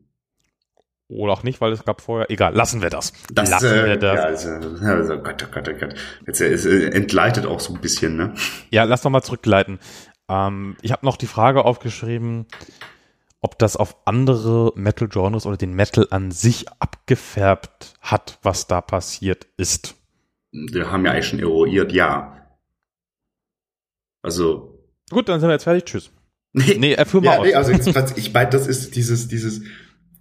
[1.08, 2.30] Oder auch nicht, weil es gab vorher.
[2.30, 3.12] Egal, lassen wir das.
[3.32, 4.16] Das, lassen äh, wir das.
[4.16, 4.50] Ja, also,
[4.84, 5.94] also, Gott, oh Gott, oh Gott.
[6.26, 8.34] Jetzt, äh, es äh, entgleitet auch so ein bisschen, ne?
[8.70, 9.78] Ja, lass doch mal zurückleiten.
[10.28, 12.46] Ähm, ich habe noch die Frage aufgeschrieben,
[13.40, 19.46] ob das auf andere Metal-Genres oder den Metal an sich abgefärbt hat, was da passiert
[19.56, 19.94] ist.
[20.50, 22.48] Wir haben ja eigentlich schon eruiert, ja.
[24.22, 24.76] Also,
[25.10, 25.84] Gut, dann sind wir jetzt fertig.
[25.84, 26.10] Tschüss.
[26.52, 27.46] Nee, erfüll mal ja, aus.
[27.46, 29.62] nee, also jetzt, ich meine, das ist dieses, dieses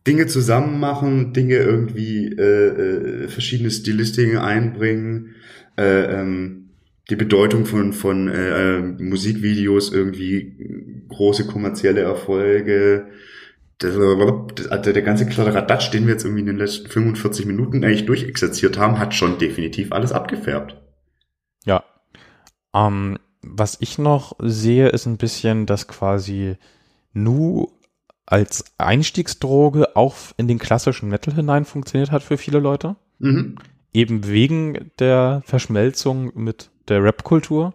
[0.08, 5.36] Dinge zusammen machen, Dinge irgendwie äh, äh, verschiedene Stilistiken einbringen,
[5.78, 6.70] äh, ähm,
[7.10, 13.08] die Bedeutung von von äh, äh, Musikvideos irgendwie große kommerzielle Erfolge.
[13.80, 18.06] Das, also der ganze Kladderadatsch, den wir jetzt irgendwie in den letzten 45 Minuten eigentlich
[18.06, 20.78] durchexerziert haben, hat schon definitiv alles abgefärbt.
[21.66, 21.84] Ja.
[22.74, 26.56] Ähm, was ich noch sehe, ist ein bisschen, dass quasi
[27.14, 27.70] Nu
[28.26, 32.96] als Einstiegsdroge auch in den klassischen Metal hinein funktioniert hat für viele Leute.
[33.20, 33.58] Mhm.
[33.94, 37.74] Eben wegen der Verschmelzung mit der Rap-Kultur.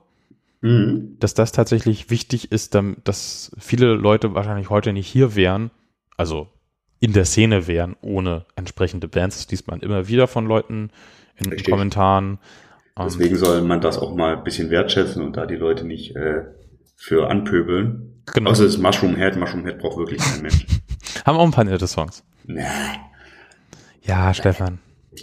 [0.62, 1.16] Mhm.
[1.20, 5.70] dass das tatsächlich wichtig ist, dass viele Leute wahrscheinlich heute nicht hier wären,
[6.18, 6.48] also
[6.98, 9.38] in der Szene wären, ohne entsprechende Bands.
[9.38, 10.90] Das liest man immer wieder von Leuten
[11.36, 11.70] in den Richtig.
[11.70, 12.38] Kommentaren.
[12.98, 16.14] Ähm, Deswegen soll man das auch mal ein bisschen wertschätzen und da die Leute nicht
[16.14, 16.44] äh,
[17.02, 18.22] für anpöbeln.
[18.32, 18.50] genau.
[18.50, 19.36] Außer das Mushroom Head.
[19.36, 20.66] Mushroom Head braucht wirklich kein Mensch.
[21.24, 22.22] Haben auch ein paar nette Songs.
[22.44, 22.62] Nee.
[24.02, 24.78] Ja, Stefan.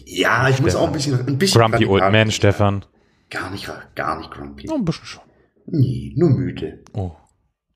[0.06, 0.82] Ja, ich muss Stefan.
[0.84, 2.84] auch ein bisschen, ein bisschen Grumpy Old Man, Stefan.
[3.30, 4.68] Gar nicht, gar nicht grumpy.
[4.72, 5.24] Oh, ein bisschen schon.
[5.68, 6.84] Nee, nur müde.
[6.94, 7.12] Oh,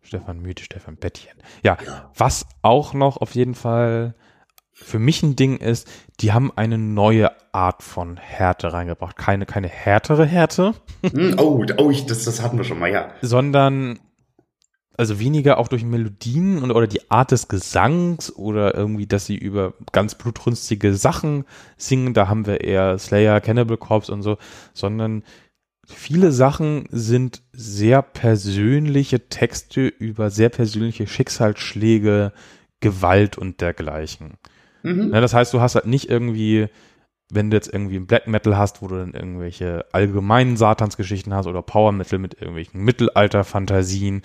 [0.02, 1.38] Stefan müde, Stefan Bettchen.
[1.64, 2.12] Ja, Ja.
[2.16, 4.16] was auch noch auf jeden Fall
[4.72, 5.88] für mich ein Ding ist,
[6.19, 9.15] die haben eine neue Art von Härte reingebracht.
[9.15, 13.11] Keine, keine härtere Härte, Hm, oh, oh, ich, das, das hatten wir schon mal, ja.
[13.22, 13.99] sondern
[14.97, 19.36] also weniger auch durch Melodien und, oder die Art des Gesangs oder irgendwie, dass sie
[19.36, 21.45] über ganz blutrünstige Sachen
[21.78, 24.38] singen, da haben wir eher Slayer, Cannibal Corpse und so,
[24.74, 25.24] sondern
[25.88, 32.32] viele Sachen sind sehr persönliche Texte über sehr persönliche Schicksalsschläge,
[32.80, 34.38] Gewalt und dergleichen.
[34.84, 35.09] Mhm.
[35.09, 36.67] Ne, das heißt, du hast halt nicht irgendwie,
[37.29, 41.47] wenn du jetzt irgendwie ein Black Metal hast, wo du dann irgendwelche allgemeinen Satansgeschichten hast
[41.47, 44.21] oder Power Metal mit irgendwelchen Mittelalter-Fantasien,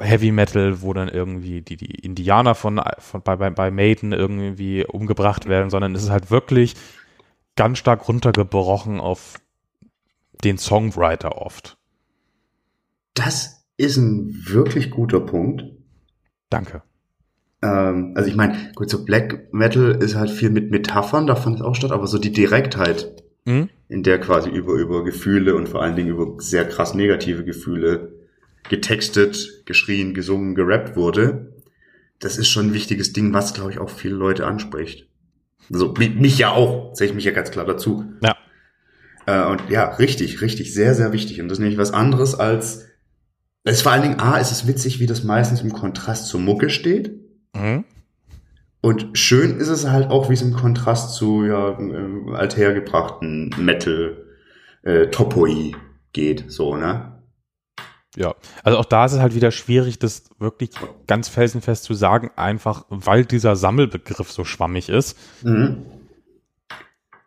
[0.00, 4.84] Heavy Metal, wo dann irgendwie die, die Indianer von, von bei, bei, bei Maiden irgendwie
[4.84, 6.74] umgebracht werden, sondern es ist halt wirklich
[7.56, 9.40] ganz stark runtergebrochen auf
[10.44, 11.76] den Songwriter oft.
[13.14, 15.64] Das ist ein wirklich guter Punkt.
[16.50, 16.82] Danke.
[17.62, 21.56] Ähm, also ich meine, gut, so Black Metal ist halt viel mit Metaphern, da fand
[21.56, 23.70] es auch statt, aber so die Direktheit, Hm?
[23.88, 28.12] in der quasi über, über Gefühle und vor allen Dingen über sehr krass negative Gefühle
[28.68, 31.54] getextet, geschrien, gesungen, gerappt wurde,
[32.18, 35.08] das ist schon ein wichtiges Ding, was, glaube ich, auch viele Leute anspricht.
[35.72, 38.04] Also mich ja auch, zähle ich mich ja ganz klar dazu.
[38.22, 38.36] Ja.
[39.26, 41.40] Äh, und ja, richtig, richtig, sehr, sehr wichtig.
[41.40, 42.86] Und das ist nämlich was anderes als,
[43.64, 46.40] es ist vor allen Dingen, A, ist es witzig, wie das meistens im Kontrast zur
[46.40, 47.12] Mucke steht.
[47.54, 47.84] Mhm.
[48.80, 54.24] Und schön ist es halt auch, wie es im Kontrast zu ja, äh, althergebrachten Metal
[54.82, 55.74] äh, Topoi
[56.12, 57.18] geht, so, ne?
[58.16, 58.34] Ja,
[58.64, 60.70] also auch da ist es halt wieder schwierig, das wirklich
[61.06, 65.16] ganz felsenfest zu sagen, einfach weil dieser Sammelbegriff so schwammig ist.
[65.44, 65.86] Mhm.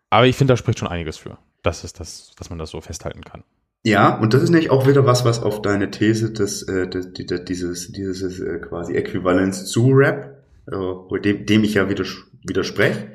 [0.10, 2.82] Aber ich finde, da spricht schon einiges für, dass, es das, dass man das so
[2.82, 3.44] festhalten kann.
[3.84, 7.14] Ja, und das ist nämlich auch wieder was, was auf deine These des, äh, des,
[7.14, 12.10] dieses, dieses äh, quasi Äquivalenz zu Rap, äh, dem, dem ich ja widers
[12.44, 13.08] widerspreche,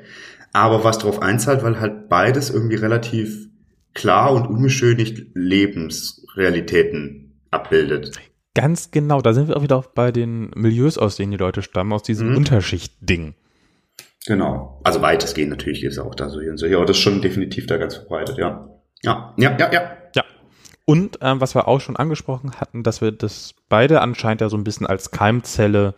[0.51, 3.47] aber was darauf einzahlt, weil halt beides irgendwie relativ
[3.93, 8.11] klar und unbeschönigt Lebensrealitäten abbildet.
[8.53, 11.93] Ganz genau, da sind wir auch wieder bei den Milieus, aus denen die Leute stammen,
[11.93, 12.37] aus diesem Mhm.
[12.37, 13.35] Unterschicht-Ding.
[14.25, 14.81] Genau.
[14.83, 16.65] Also weitestgehend natürlich ist auch da so hier und so.
[16.65, 18.69] Ja, aber das ist schon definitiv da ganz verbreitet, ja.
[19.03, 19.91] Ja, ja, ja, ja.
[20.87, 20.93] Ja.
[20.93, 24.57] Und ähm, was wir auch schon angesprochen hatten, dass wir das beide anscheinend ja so
[24.57, 25.95] ein bisschen als Keimzelle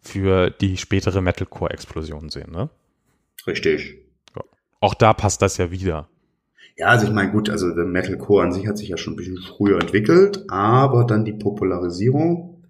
[0.00, 2.68] für die spätere Metalcore-Explosion sehen, ne?
[3.46, 3.98] Richtig.
[4.80, 6.08] Auch da passt das ja wieder.
[6.76, 9.16] Ja, also ich meine, gut, also der Metalcore an sich hat sich ja schon ein
[9.16, 12.64] bisschen früher entwickelt, aber dann die Popularisierung,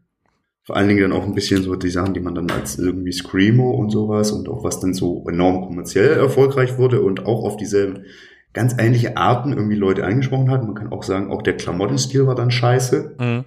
[0.65, 3.13] vor allen Dingen dann auch ein bisschen so die Sachen, die man dann als irgendwie
[3.13, 7.57] Screamo und sowas und auch was dann so enorm kommerziell erfolgreich wurde und auch auf
[7.57, 8.05] dieselben
[8.53, 10.63] ganz ähnliche Arten irgendwie Leute angesprochen hat.
[10.65, 13.45] Man kann auch sagen, auch der Klamottenstil war dann scheiße Mhm.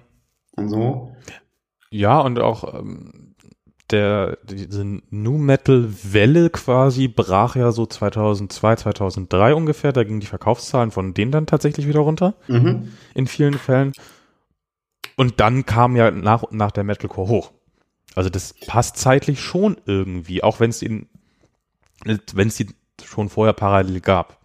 [0.56, 1.12] und so.
[1.90, 3.34] Ja, und auch ähm,
[3.90, 9.92] der diese Nu Metal Welle quasi brach ja so 2002, 2003 ungefähr.
[9.92, 12.92] Da gingen die Verkaufszahlen von denen dann tatsächlich wieder runter Mhm.
[13.14, 13.92] in vielen Fällen.
[15.16, 17.52] Und dann kam ja nach und nach der Metalcore hoch.
[18.16, 21.08] Also das passt zeitlich schon irgendwie, auch wenn es ihn,
[22.04, 22.66] wenn es die
[23.04, 24.40] schon vorher parallel gab.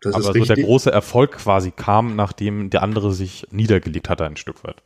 [0.00, 0.54] Das Aber so richtig.
[0.54, 4.76] der große Erfolg quasi kam, nachdem der andere sich niedergelegt hatte ein Stück weit.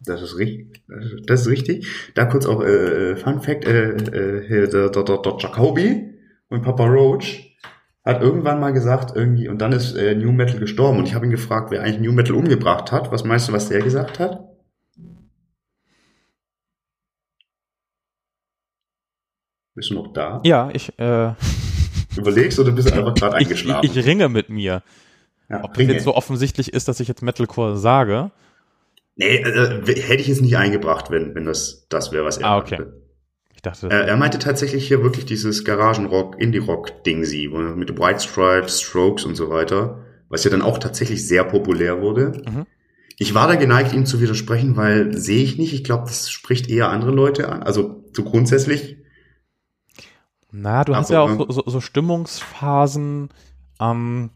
[0.00, 0.82] Das ist richtig.
[1.26, 1.86] Das ist richtig.
[2.14, 6.14] Da kurz auch äh, Fun Fact: äh, äh, der, der, der, der Jacoby
[6.48, 7.56] und Papa Roach
[8.04, 11.26] hat irgendwann mal gesagt irgendwie und dann ist äh, New Metal gestorben und ich habe
[11.26, 13.12] ihn gefragt, wer eigentlich New Metal umgebracht hat.
[13.12, 14.48] Was meinst du, was der gesagt hat?
[19.74, 20.40] Bist du noch da?
[20.44, 21.32] Ja, ich, äh,
[22.16, 23.88] Überlegst oder bist du einfach gerade ich, eingeschlafen?
[23.92, 24.82] ich ringe mit mir.
[25.48, 25.92] ja, Ob das Ringe.
[25.94, 28.30] jetzt so offensichtlich ist, dass ich jetzt Metalcore sage.
[29.16, 32.58] nee, äh, hätte ich jetzt nicht eingebracht, wenn, wenn das das wäre, was er Ah,
[32.58, 32.82] okay.
[33.54, 38.80] Ich dachte, Er, er meinte tatsächlich hier wirklich dieses Garagenrock, Indie-Rock-Ding sie, mit White Stripes,
[38.80, 42.32] Strokes und so weiter, was ja dann auch tatsächlich sehr populär wurde.
[42.48, 42.66] Mhm.
[43.18, 45.74] Ich war da geneigt, ihm zu widersprechen, weil sehe ich nicht.
[45.74, 47.62] Ich glaube, das spricht eher andere Leute an.
[47.62, 48.96] Also so grundsätzlich.
[50.52, 53.30] Na, du hast Aber, ja auch so, so, so Stimmungsphasen
[53.80, 54.30] ähm,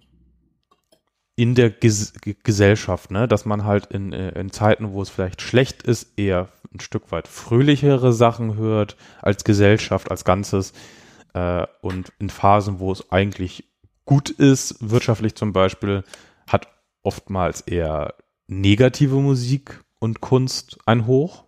[1.37, 2.13] in der Ges
[2.43, 3.27] Gesellschaft, ne?
[3.27, 7.11] dass man halt in, äh, in Zeiten, wo es vielleicht schlecht ist, eher ein Stück
[7.13, 10.73] weit fröhlichere Sachen hört als Gesellschaft, als Ganzes.
[11.33, 13.65] Äh, und in Phasen, wo es eigentlich
[14.05, 16.05] gut ist, wirtschaftlich zum Beispiel,
[16.47, 16.69] hat
[17.03, 18.15] oftmals eher
[18.47, 21.44] negative Musik und Kunst ein Hoch.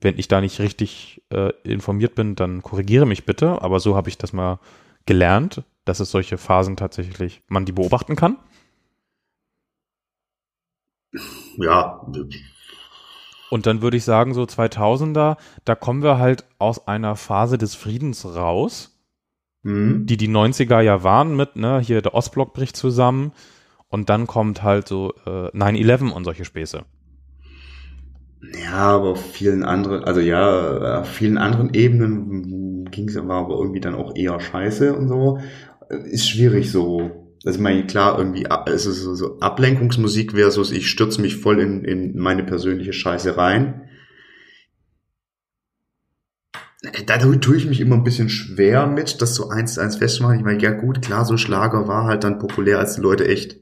[0.00, 4.08] Wenn ich da nicht richtig äh, informiert bin, dann korrigiere mich bitte, aber so habe
[4.08, 4.58] ich das mal
[5.06, 8.38] gelernt, dass es solche Phasen tatsächlich, man die beobachten kann.
[11.58, 12.06] Ja,
[13.50, 17.74] Und dann würde ich sagen, so 2000er, da kommen wir halt aus einer Phase des
[17.74, 18.98] Friedens raus,
[19.62, 20.06] hm.
[20.06, 23.32] die die 90er ja waren mit, ne, hier der Ostblock bricht zusammen
[23.88, 26.84] und dann kommt halt so äh, 9-11 und solche Späße.
[28.52, 33.80] Ja, aber auf vielen anderen, also ja, auf vielen anderen Ebenen ging es aber irgendwie
[33.80, 35.38] dann auch eher scheiße und so.
[36.10, 37.34] Ist schwierig so.
[37.44, 41.60] Also ich meine, klar, irgendwie, es ist so, so Ablenkungsmusik versus ich stürze mich voll
[41.60, 43.82] in, in meine persönliche Scheiße rein.
[47.06, 50.38] Da tue ich mich immer ein bisschen schwer mit, das so eins zu eins festzumachen.
[50.38, 53.60] Ich meine, ja gut, klar, so Schlager war halt dann populär, als die Leute echt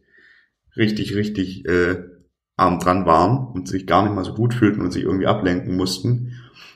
[0.77, 2.14] richtig, richtig äh,
[2.65, 5.77] arm dran waren und sich gar nicht mal so gut fühlten und sich irgendwie ablenken
[5.77, 6.33] mussten.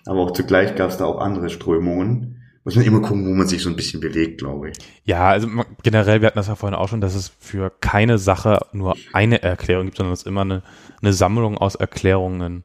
[0.06, 2.42] Aber auch zugleich gab es da auch andere Strömungen.
[2.64, 4.78] Muss man immer gucken, wo man sich so ein bisschen bewegt, glaube ich.
[5.04, 5.48] Ja, also
[5.82, 9.42] generell, wir hatten das ja vorhin auch schon, dass es für keine Sache nur eine
[9.42, 10.62] Erklärung gibt, sondern es immer eine,
[11.00, 12.64] eine Sammlung aus Erklärungen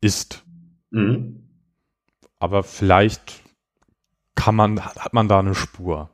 [0.00, 0.44] ist.
[0.90, 1.48] Mhm.
[2.38, 3.42] Aber vielleicht
[4.34, 6.10] kann man, hat man da eine Spur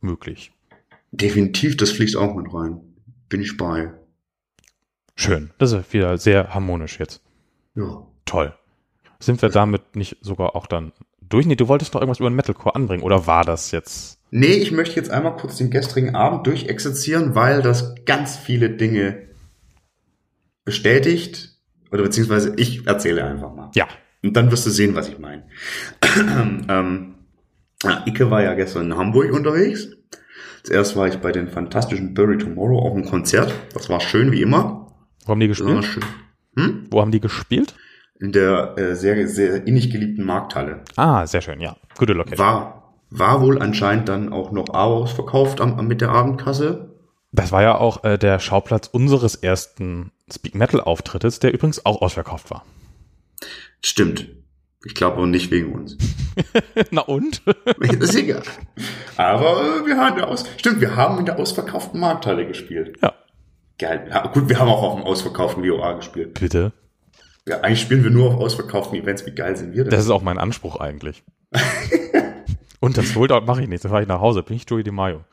[0.00, 0.52] möglich.
[1.12, 2.80] Definitiv, das fließt auch mit rein.
[3.28, 3.92] Bin ich bei.
[5.16, 5.50] Schön.
[5.58, 7.22] Das ist wieder sehr harmonisch jetzt.
[7.74, 8.06] Ja.
[8.26, 8.54] Toll.
[9.18, 11.46] Sind wir damit nicht sogar auch dann durch?
[11.46, 14.20] Nee, du wolltest noch irgendwas über den Metalcore anbringen, oder war das jetzt?
[14.30, 19.26] Nee, ich möchte jetzt einmal kurz den gestrigen Abend durchexerzieren, weil das ganz viele Dinge
[20.64, 21.56] bestätigt.
[21.90, 23.70] Oder beziehungsweise ich erzähle einfach mal.
[23.74, 23.86] Ja.
[24.22, 25.44] Und dann wirst du sehen, was ich meine.
[26.68, 27.14] ähm,
[27.82, 29.88] ja, Icke war ja gestern in Hamburg unterwegs.
[30.64, 33.54] Zuerst war ich bei den fantastischen Bury Tomorrow auf dem Konzert.
[33.72, 34.85] Das war schön wie immer.
[35.26, 35.98] Wo haben die gespielt?
[36.56, 36.86] Hm?
[36.90, 37.74] Wo haben die gespielt?
[38.18, 40.82] In der äh, sehr, sehr innig geliebten Markthalle.
[40.94, 41.76] Ah, sehr schön, ja.
[41.98, 42.38] Gute Location.
[42.38, 46.94] War, war wohl anscheinend dann auch noch ausverkauft am, am, mit der Abendkasse.
[47.32, 52.00] Das war ja auch äh, der Schauplatz unseres ersten Speak Metal Auftrittes, der übrigens auch
[52.00, 52.64] ausverkauft war.
[53.84, 54.28] Stimmt.
[54.84, 55.98] Ich glaube auch nicht wegen uns.
[56.92, 57.42] Na und?
[57.80, 58.42] Das ist egal.
[59.16, 62.96] Aber äh, wir haben ja aus, stimmt, wir haben in der ausverkauften Markthalle gespielt.
[63.02, 63.12] Ja.
[63.78, 64.06] Geil.
[64.10, 66.38] Ja, gut, wir haben auch auf dem ausverkauften WOA gespielt.
[66.40, 66.72] Bitte.
[67.48, 69.24] Ja, eigentlich spielen wir nur auf ausverkauften Events.
[69.26, 69.90] Wie geil sind wir denn?
[69.90, 71.22] Das ist auch mein Anspruch eigentlich.
[72.80, 73.84] und das Holdout mache ich nicht.
[73.84, 74.42] Dann fahre ich nach Hause.
[74.42, 75.24] Bin ich Joey DeMaio.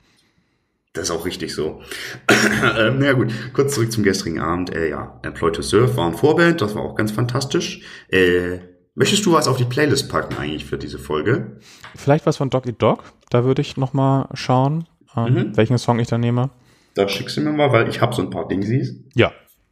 [0.93, 1.81] Das ist auch richtig so.
[2.77, 4.75] ähm, naja gut, kurz zurück zum gestrigen Abend.
[4.75, 7.81] Äh, ja, Employ to Surf war ein Vorband, das war auch ganz fantastisch.
[8.09, 8.59] Äh,
[8.93, 11.57] möchtest du was auf die Playlist packen eigentlich für diese Folge?
[11.95, 13.03] Vielleicht was von Doggy Dog.
[13.31, 14.85] Da würde ich noch mal schauen,
[15.17, 15.57] ähm, Mhm.
[15.57, 16.51] welchen Song ich da nehme.
[16.95, 18.95] Da schickst du mir mal, weil ich habe so ein paar Dingsies.
[19.15, 19.31] Ja.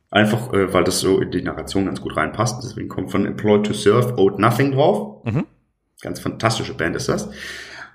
[0.10, 2.64] Einfach, äh, weil das so in die Narration ganz gut reinpasst.
[2.64, 5.24] Deswegen kommt von Employ to Surf Ode Nothing drauf.
[5.26, 5.46] Mhm.
[6.02, 7.30] Ganz fantastische Band ist das.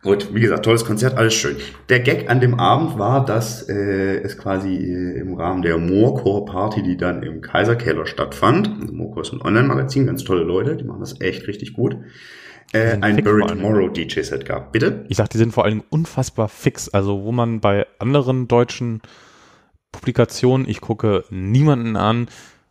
[0.02, 1.56] Gut, wie gesagt, tolles Konzert, alles schön.
[1.88, 6.44] Der Gag an dem Abend war, dass äh, es quasi äh, im Rahmen der Moorcore
[6.44, 10.84] Party, die dann im Kaiserkeller stattfand, also Moorcore ist ein Online-Magazin, ganz tolle Leute, die
[10.84, 11.96] machen das echt richtig gut,
[12.72, 13.60] äh, ein Bury allem.
[13.60, 14.72] Tomorrow DJ-Set gab.
[14.72, 15.04] Bitte?
[15.08, 16.88] Ich sag, die sind vor allen Dingen unfassbar fix.
[16.88, 19.02] Also, wo man bei anderen deutschen
[19.92, 22.28] Publikationen, ich gucke niemanden an,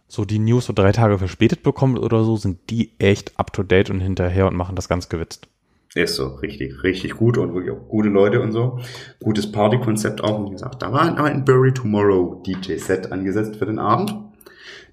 [0.08, 3.64] so die News so drei Tage verspätet bekommt oder so, sind die echt up to
[3.64, 5.48] date und hinterher und machen das ganz gewitzt.
[5.96, 8.80] Ist so, richtig, richtig gut und wirklich auch gute Leute und so.
[9.24, 10.40] Gutes Partykonzept auch.
[10.40, 14.14] Und wie gesagt, da war ein Bury Tomorrow DJ-Set angesetzt für den Abend,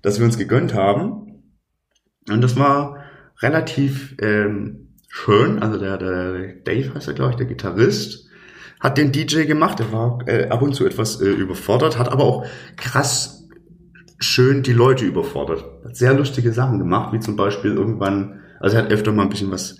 [0.03, 1.43] das wir uns gegönnt haben.
[2.31, 2.99] Und das war
[3.41, 5.63] relativ ähm, schön.
[5.63, 8.27] Also der, der Dave heißt er, glaube ich, der Gitarrist,
[8.81, 9.79] hat den DJ gemacht.
[9.79, 12.47] Er war äh, ab und zu etwas äh, überfordert, hat aber auch
[12.77, 13.47] krass
[14.19, 15.65] schön die Leute überfordert.
[15.85, 19.29] Hat sehr lustige Sachen gemacht, wie zum Beispiel irgendwann, also er hat öfter mal ein
[19.29, 19.79] bisschen was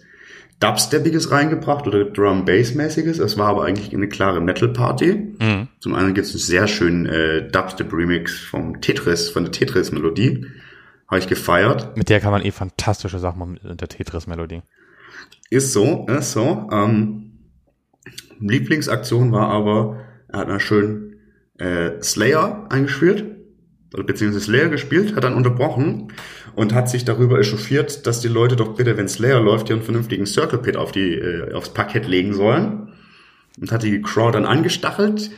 [0.61, 3.19] Dubsteppiges reingebracht oder Drum-Bass-mäßiges.
[3.19, 5.35] Es war aber eigentlich eine klare Metal-Party.
[5.41, 5.69] Mhm.
[5.81, 10.47] Zum einen gibt es einen sehr schönen äh, Dubstep-Remix vom Tetris, von der Tetris-Melodie.
[11.09, 11.97] Habe ich gefeiert.
[11.97, 14.63] Mit der kann man eh fantastische Sachen machen mit der Tetris-Melodie.
[15.51, 16.69] Ist so, ist so.
[16.73, 17.39] Ähm,
[18.41, 21.17] Lieblingsaktion war aber, er hat mal schön
[21.59, 23.37] äh, Slayer eingespielt,
[23.91, 26.13] beziehungsweise Slayer gespielt, hat dann unterbrochen
[26.55, 29.85] und hat sich darüber echauffiert, dass die Leute doch bitte, wenn Slayer läuft, hier einen
[29.85, 32.89] vernünftigen Circle Pit auf die, äh, aufs Parkett legen sollen.
[33.61, 35.31] Und hat die Crowd dann angestachelt.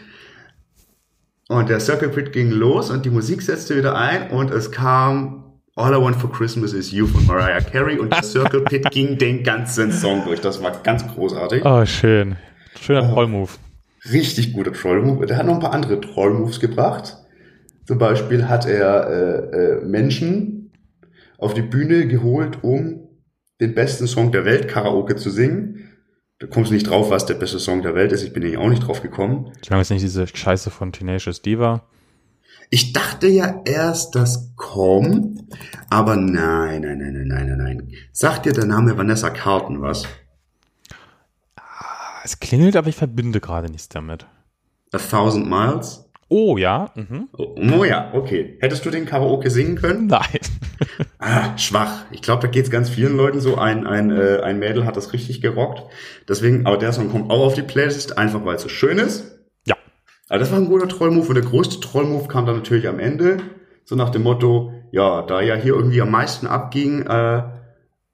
[1.49, 5.44] Und der Circle Pit ging los und die Musik setzte wieder ein und es kam
[5.77, 9.19] All I Want for Christmas is You von Mariah Carey und der Circle Pit ging
[9.19, 10.41] den ganzen Song durch.
[10.41, 11.65] Das war ganz großartig.
[11.65, 12.37] Oh, schön.
[12.81, 13.13] Schöner Oh.
[13.15, 13.51] Troll-Move.
[14.13, 15.27] Richtig guter Troll-Move.
[15.27, 17.17] Der hat noch ein paar andere Troll-Moves gebracht.
[17.87, 20.71] Zum Beispiel hat er äh, äh, Menschen
[21.39, 23.09] auf die Bühne geholt, um
[23.61, 25.91] den besten Song der Welt Karaoke zu singen.
[26.39, 28.23] Da kommst du nicht drauf, was der beste Song der Welt ist.
[28.23, 29.51] Ich bin nämlich auch nicht drauf gekommen.
[29.63, 31.83] Ich meine jetzt nicht diese Scheiße von Tenacious Diva.
[32.71, 35.41] Ich dachte ja erst, das kommt,
[35.91, 37.93] aber nein, nein, nein, nein, nein, nein, nein.
[38.13, 40.05] Sagt dir der Name Vanessa Carlton was?
[41.57, 41.63] Ah,
[42.25, 44.27] Es klingelt, aber ich verbinde gerade nichts damit.
[44.93, 46.01] A Thousand Miles?
[46.29, 46.91] Oh, ja.
[46.95, 47.29] Mhm.
[47.37, 48.57] Oh, oh ja, okay.
[48.61, 50.07] Hättest du den Karaoke singen können?
[50.07, 50.23] Nein.
[51.27, 52.05] Ah, schwach.
[52.11, 53.57] Ich glaube, da geht's ganz vielen Leuten so.
[53.57, 55.83] Ein, ein, äh, ein Mädel hat das richtig gerockt.
[56.29, 59.34] Deswegen, aber der Song kommt auch auf die Playlist, einfach weil es so schön ist.
[60.29, 63.39] Aber das war ein guter Trollmove und der größte Trollmove kam dann natürlich am Ende.
[63.85, 67.43] So nach dem Motto, ja, da ja hier irgendwie am meisten abging, äh,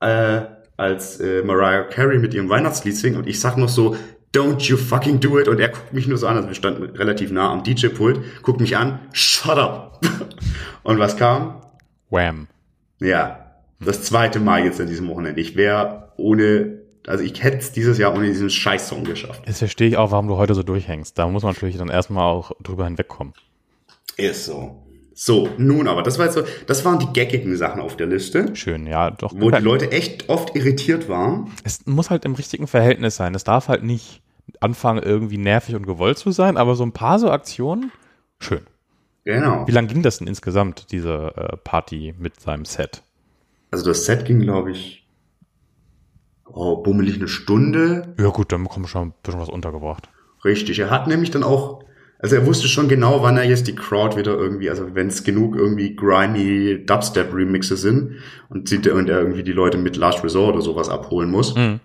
[0.01, 0.43] äh,
[0.77, 3.97] als äh, Mariah Carey mit ihrem Weihnachtslied singt und ich sag noch so,
[4.35, 6.97] don't you fucking do it und er guckt mich nur so an, also wir standen
[6.97, 10.01] relativ nah am DJ-Pult, guckt mich an, shut up.
[10.83, 11.61] und was kam?
[12.09, 12.49] Wham.
[13.01, 15.41] Ja, das zweite Mal jetzt an diesem Wochenende.
[15.41, 19.43] Ich wäre ohne, also ich hätte es dieses Jahr ohne diesen Scheiß-Song geschafft.
[19.47, 21.19] Jetzt verstehe ich auch, warum du heute so durchhängst.
[21.19, 23.35] Da muss man natürlich dann erstmal auch drüber hinwegkommen.
[24.17, 24.83] Ist so.
[25.15, 28.57] So, nun aber, das war jetzt so, das waren die gaggigen Sachen auf der Liste,
[28.57, 29.35] Schön, ja, doch.
[29.37, 31.51] wo die Leute echt oft irritiert waren.
[31.63, 33.35] es muss halt im richtigen Verhältnis sein.
[33.35, 34.23] Es darf halt nicht
[34.61, 37.93] anfangen, irgendwie nervig und gewollt zu sein, aber so ein paar so Aktionen,
[38.39, 38.63] schön.
[39.25, 39.67] Genau.
[39.67, 43.03] Wie lang ging das denn insgesamt, diese äh, Party mit seinem Set?
[43.71, 45.00] also das Set ging, glaube ich,
[46.53, 48.15] oh, bummelig eine Stunde.
[48.19, 50.09] Ja gut, dann bekommst du schon ein bisschen was untergebracht.
[50.45, 50.79] Richtig.
[50.79, 51.83] Er hat nämlich dann auch,
[52.19, 55.25] also er wusste schon genau, wann er jetzt die Crowd wieder irgendwie, also wenn es
[55.25, 58.17] genug irgendwie grimy Dubstep-Remixe sind
[58.49, 61.55] und, sieht er, und er irgendwie die Leute mit Last Resort oder sowas abholen muss.
[61.55, 61.81] Mhm.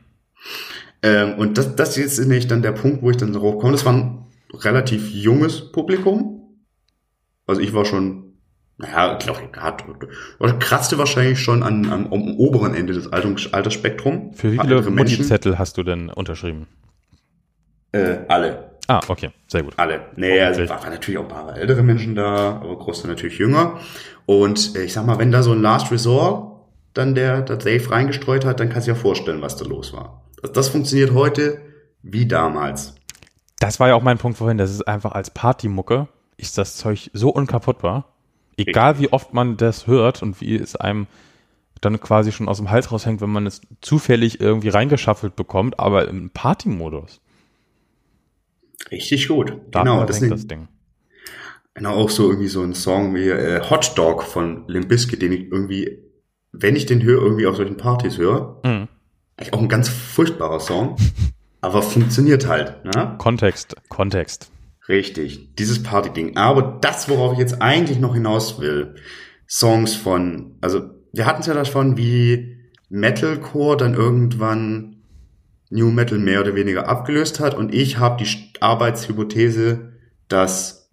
[1.04, 3.74] Ähm, und das, das ist jetzt nicht dann der Punkt, wo ich dann darauf komme.
[3.74, 6.58] Das war ein relativ junges Publikum.
[7.46, 8.25] Also ich war schon,
[8.78, 9.86] naja, ich glaube, hat,
[10.60, 14.34] kratzte wahrscheinlich schon an, an, am oberen Ende des Alters, Altersspektrum.
[14.34, 16.68] Für wie viele Mutti-Zettel hast du denn unterschrieben?
[17.94, 18.72] Äh, alle.
[18.88, 19.74] Ah, okay, sehr gut.
[19.78, 20.02] Alle.
[20.16, 23.80] Nee, also waren natürlich auch ein paar ältere Menschen da, aber Großteil natürlich jünger.
[24.26, 26.52] Und äh, ich sag mal, wenn da so ein Last Resort
[26.94, 29.94] dann der, der Dave reingestreut hat, dann kannst du dir ja vorstellen, was da los
[29.94, 30.26] war.
[30.42, 31.62] Das, das funktioniert heute
[32.04, 32.96] wie damals.
[33.60, 36.08] Das war ja auch mein Punkt vorhin, das ist einfach als Partymucke
[36.38, 38.15] ist das Zeug so unkaputtbar.
[38.58, 41.08] Egal wie oft man das hört und wie es einem
[41.82, 46.08] dann quasi schon aus dem Hals raushängt, wenn man es zufällig irgendwie reingeschaffelt bekommt, aber
[46.08, 47.22] im Party-Modus.
[48.92, 49.58] Richtig gut.
[49.72, 50.68] Da genau, das, das Ding.
[51.74, 55.34] Genau, auch so irgendwie so ein Song wie äh, Hot Dog von Limp Bizkit, den
[55.34, 56.00] ich irgendwie,
[56.54, 58.88] wenn ich den höre, irgendwie auf solchen Partys höre, mhm.
[59.36, 60.96] eigentlich auch ein ganz furchtbarer Song,
[61.62, 62.86] aber funktioniert halt.
[62.86, 63.16] Ne?
[63.18, 64.50] Kontext, Kontext.
[64.88, 66.38] Richtig, dieses Party-Ding.
[66.38, 68.96] Aber das, worauf ich jetzt eigentlich noch hinaus will,
[69.48, 72.58] Songs von, also wir hatten es ja davon, wie
[72.90, 74.98] Metalcore dann irgendwann
[75.70, 78.30] New Metal mehr oder weniger abgelöst hat und ich habe die
[78.60, 79.94] Arbeitshypothese,
[80.28, 80.92] dass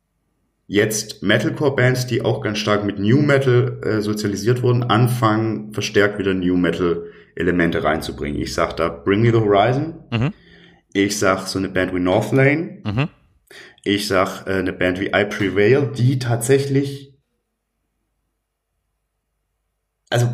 [0.66, 6.32] jetzt Metalcore-Bands, die auch ganz stark mit New Metal äh, sozialisiert wurden, anfangen, verstärkt wieder
[6.32, 8.40] New Metal-Elemente reinzubringen.
[8.40, 9.94] Ich sag da Bring Me the Horizon.
[10.10, 10.32] Mhm.
[10.94, 12.78] Ich sag so eine Band wie Northlane.
[12.84, 13.08] Mhm.
[13.84, 17.14] Ich sag äh, eine Band wie I Prevail, die tatsächlich,
[20.10, 20.28] also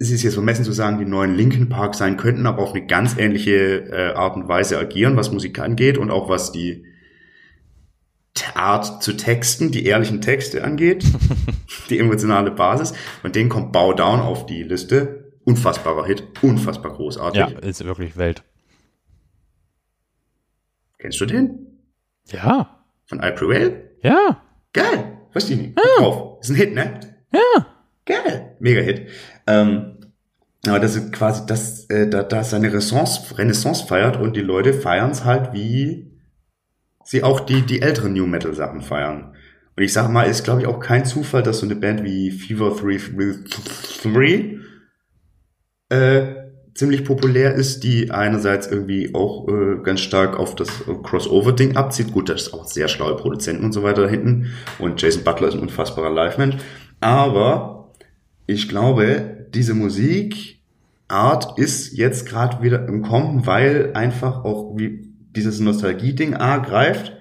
[0.00, 2.86] es ist jetzt vermessen zu sagen, die neuen Linkin Park sein könnten, aber auf eine
[2.86, 6.84] ganz ähnliche äh, Art und Weise agieren, was Musik angeht und auch was die
[8.54, 11.04] Art zu texten, die ehrlichen Texte angeht,
[11.90, 12.94] die emotionale Basis.
[13.22, 15.32] Und denen kommt Bow Down auf die Liste.
[15.44, 17.40] Unfassbarer Hit, unfassbar großartig.
[17.40, 18.44] Ja, ist wirklich Welt.
[20.98, 21.71] Kennst du den?
[22.26, 22.84] Ja.
[23.06, 23.90] Von I Prevail?
[24.02, 24.42] Ja.
[24.72, 25.18] Geil.
[25.32, 25.78] Wusste ich nicht.
[25.78, 25.82] Ja.
[25.98, 26.38] Drauf.
[26.40, 27.00] Ist ein Hit, ne?
[27.32, 27.66] Ja.
[28.04, 28.56] Geil.
[28.58, 29.08] Mega Hit.
[29.46, 29.98] Ähm,
[30.66, 34.72] aber das ist quasi, das, äh, da, da seine Renaissance, Renaissance feiert und die Leute
[34.72, 36.12] feiern es halt, wie
[37.04, 39.34] sie auch die, die älteren New Metal Sachen feiern.
[39.76, 42.30] Und ich sag mal, ist glaube ich auch kein Zufall, dass so eine Band wie
[42.30, 44.58] Fever 3
[45.88, 46.41] äh,
[46.74, 50.68] ziemlich populär ist, die einerseits irgendwie auch äh, ganz stark auf das
[51.02, 52.12] Crossover-Ding abzieht.
[52.12, 54.52] Gut, das ist auch sehr schlaue Produzenten und so weiter da hinten.
[54.78, 56.56] Und Jason Butler ist ein unfassbarer Live-Mensch.
[57.00, 57.92] Aber
[58.46, 65.60] ich glaube, diese Musikart ist jetzt gerade wieder im Kommen, weil einfach auch wie dieses
[65.60, 67.12] Nostalgie-Ding A greift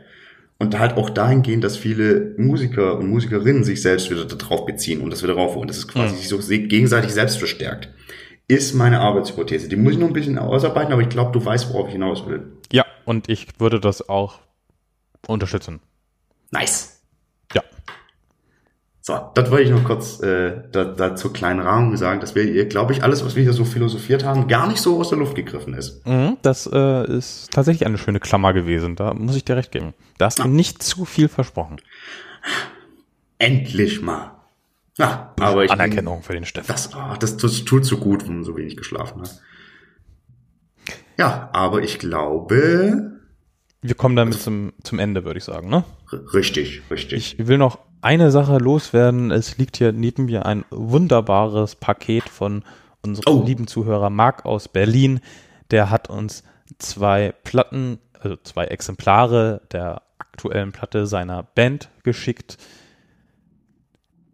[0.59, 5.09] und halt auch dahingehend, dass viele Musiker und Musikerinnen sich selbst wieder darauf beziehen und
[5.11, 5.67] das wieder raufholen.
[5.67, 7.89] Das ist quasi sich so gegenseitig selbst verstärkt
[8.47, 9.69] ist meine Arbeitshypothese.
[9.69, 12.25] Die muss ich noch ein bisschen ausarbeiten, aber ich glaube, du weißt, worauf ich hinaus
[12.25, 12.51] will.
[12.71, 14.39] Ja, und ich würde das auch
[15.27, 15.79] unterstützen.
[16.51, 17.01] Nice.
[17.53, 17.63] Ja.
[19.01, 22.65] So, das wollte ich noch kurz äh, da, da zur kleinen Rahmung sagen, dass wir,
[22.65, 25.35] glaube ich, alles, was wir hier so philosophiert haben, gar nicht so aus der Luft
[25.35, 26.05] gegriffen ist.
[26.05, 28.95] Mhm, das äh, ist tatsächlich eine schöne Klammer gewesen.
[28.95, 29.93] Da muss ich dir recht geben.
[30.17, 31.77] Da hast du nicht zu viel versprochen.
[33.37, 34.40] Endlich mal.
[34.97, 36.67] Ja, aber ich Anerkennung bin, für den Steffen.
[36.67, 39.41] Das, oh, das, das tut so gut, wenn man so wenig geschlafen hat.
[41.17, 43.19] Ja, aber ich glaube.
[43.81, 45.83] Wir kommen damit zum, zum Ende, würde ich sagen, ne?
[46.33, 47.39] Richtig, richtig.
[47.39, 49.31] Ich will noch eine Sache loswerden.
[49.31, 52.63] Es liegt hier neben mir ein wunderbares Paket von
[53.01, 53.43] unserem oh.
[53.43, 55.19] lieben Zuhörer Marc aus Berlin.
[55.71, 56.43] Der hat uns
[56.77, 62.57] zwei Platten, also zwei Exemplare der aktuellen Platte seiner Band geschickt.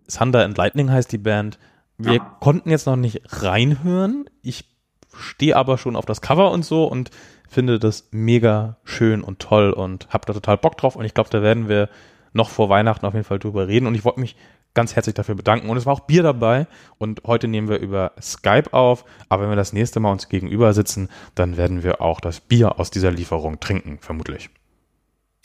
[0.07, 1.59] Thunder and Lightning heißt die Band.
[1.97, 2.37] Wir ah.
[2.39, 4.29] konnten jetzt noch nicht reinhören.
[4.41, 4.65] Ich
[5.13, 7.11] stehe aber schon auf das Cover und so und
[7.49, 10.95] finde das mega schön und toll und habe da total Bock drauf.
[10.95, 11.89] Und ich glaube, da werden wir
[12.33, 13.87] noch vor Weihnachten auf jeden Fall drüber reden.
[13.87, 14.35] Und ich wollte mich
[14.73, 15.69] ganz herzlich dafür bedanken.
[15.69, 16.67] Und es war auch Bier dabei.
[16.97, 19.05] Und heute nehmen wir über Skype auf.
[19.27, 22.79] Aber wenn wir das nächste Mal uns gegenüber sitzen, dann werden wir auch das Bier
[22.79, 24.49] aus dieser Lieferung trinken, vermutlich.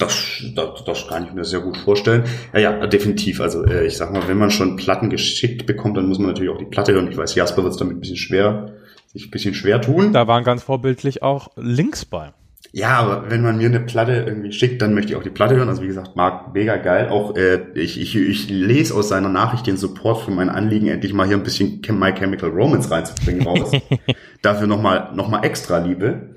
[0.02, 2.24] Das, das, das kann ich mir sehr gut vorstellen.
[2.52, 3.40] Ja, ja, definitiv.
[3.40, 6.50] Also äh, ich sag mal, wenn man schon Platten geschickt bekommt, dann muss man natürlich
[6.50, 7.08] auch die Platte hören.
[7.10, 8.72] Ich weiß, Jasper wird es damit ein bisschen schwer,
[9.12, 10.12] sich ein bisschen schwer tun.
[10.12, 12.32] Da waren ganz vorbildlich auch Links bei.
[12.74, 15.56] Ja, aber wenn man mir eine Platte irgendwie schickt, dann möchte ich auch die Platte
[15.56, 15.68] hören.
[15.68, 17.08] Also wie gesagt, Marc, mega geil.
[17.10, 21.12] Auch äh, ich, ich, ich lese aus seiner Nachricht den Support für mein Anliegen, endlich
[21.12, 23.72] mal hier ein bisschen My Chemical Romance reinzubringen raus.
[24.42, 26.30] Dafür nochmal noch mal extra Liebe.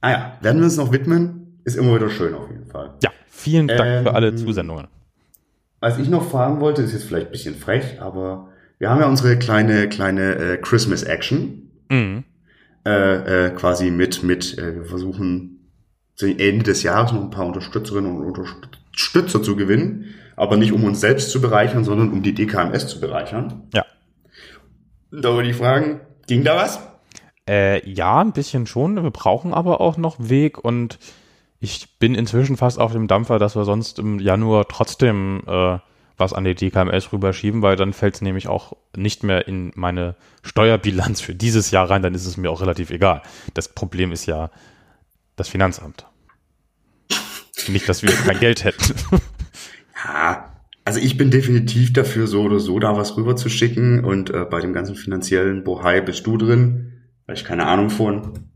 [0.00, 1.43] Ah ja, werden wir uns noch widmen?
[1.64, 2.94] Ist immer wieder schön auf jeden Fall.
[3.02, 4.88] Ja, vielen Dank Ähm, für alle Zusendungen.
[5.80, 8.48] Was ich noch fragen wollte, ist jetzt vielleicht ein bisschen frech, aber
[8.78, 11.70] wir haben ja unsere kleine, kleine äh, Christmas Action.
[11.90, 12.24] Mhm.
[12.86, 15.70] äh, äh, quasi mit, mit, äh, wir versuchen
[16.16, 20.84] zu Ende des Jahres noch ein paar Unterstützerinnen und Unterstützer zu gewinnen, aber nicht um
[20.84, 23.68] uns selbst zu bereichern, sondern um die DKMS zu bereichern.
[23.74, 23.84] Ja.
[25.10, 26.80] Da würde ich fragen, ging da was?
[27.48, 29.02] Äh, ja, ein bisschen schon.
[29.02, 30.98] Wir brauchen aber auch noch Weg und
[31.64, 35.78] ich bin inzwischen fast auf dem Dampfer, dass wir sonst im Januar trotzdem äh,
[36.18, 40.14] was an die DKMS rüberschieben, weil dann fällt es nämlich auch nicht mehr in meine
[40.42, 43.22] Steuerbilanz für dieses Jahr rein, dann ist es mir auch relativ egal.
[43.54, 44.50] Das Problem ist ja
[45.36, 46.06] das Finanzamt.
[47.66, 48.94] Nicht, dass wir kein Geld hätten.
[50.04, 50.52] Ja,
[50.84, 54.44] also ich bin definitiv dafür, so oder so da was rüber zu schicken und äh,
[54.44, 56.92] bei dem ganzen finanziellen Bohai bist du drin,
[57.24, 58.50] weil ich keine Ahnung von.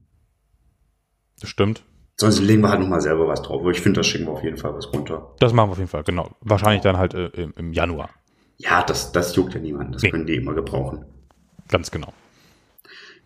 [1.41, 1.85] Das stimmt.
[2.21, 3.61] Sonst legen wir halt nochmal selber was drauf.
[3.61, 5.35] Aber ich finde, das schicken wir auf jeden Fall was runter.
[5.39, 6.31] Das machen wir auf jeden Fall, genau.
[6.41, 8.11] Wahrscheinlich dann halt äh, im, im Januar.
[8.57, 9.93] Ja, das, das juckt ja niemanden.
[9.93, 10.11] Das Nee.
[10.11, 11.05] können die immer gebrauchen.
[11.69, 12.13] Ganz genau.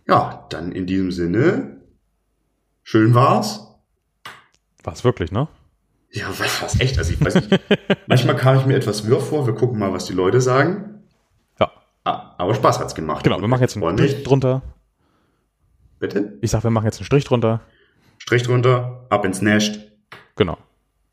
[0.06, 1.80] Ja, dann in diesem Sinne,
[2.82, 3.66] schön war's.
[4.84, 5.48] War es wirklich, ne?
[6.10, 6.98] Ja, was, was echt?
[6.98, 7.60] Also ich weiß nicht.
[8.08, 9.46] Manchmal kam ich mir etwas wirr vor.
[9.46, 11.04] Wir gucken mal, was die Leute sagen.
[11.58, 11.70] Ja.
[12.04, 13.24] Ah, aber Spaß hat's gemacht.
[13.24, 13.96] Genau, wir machen jetzt einen.
[13.96, 14.60] Strich drunter.
[15.98, 16.36] Bitte?
[16.42, 17.60] Ich sag, wir machen jetzt einen Strich drunter.
[18.32, 19.78] Strich drunter, ab ins Nest.
[20.36, 20.56] Genau.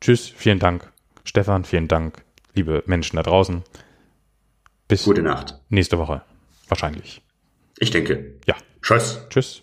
[0.00, 0.90] Tschüss, vielen Dank.
[1.22, 2.24] Stefan, vielen Dank.
[2.54, 3.62] Liebe Menschen da draußen.
[4.88, 5.60] Bis Gute Nacht.
[5.68, 6.22] nächste Woche.
[6.68, 7.20] Wahrscheinlich.
[7.78, 8.36] Ich denke.
[8.46, 8.56] Ja.
[8.80, 9.20] Tschüss.
[9.28, 9.60] Tschüss.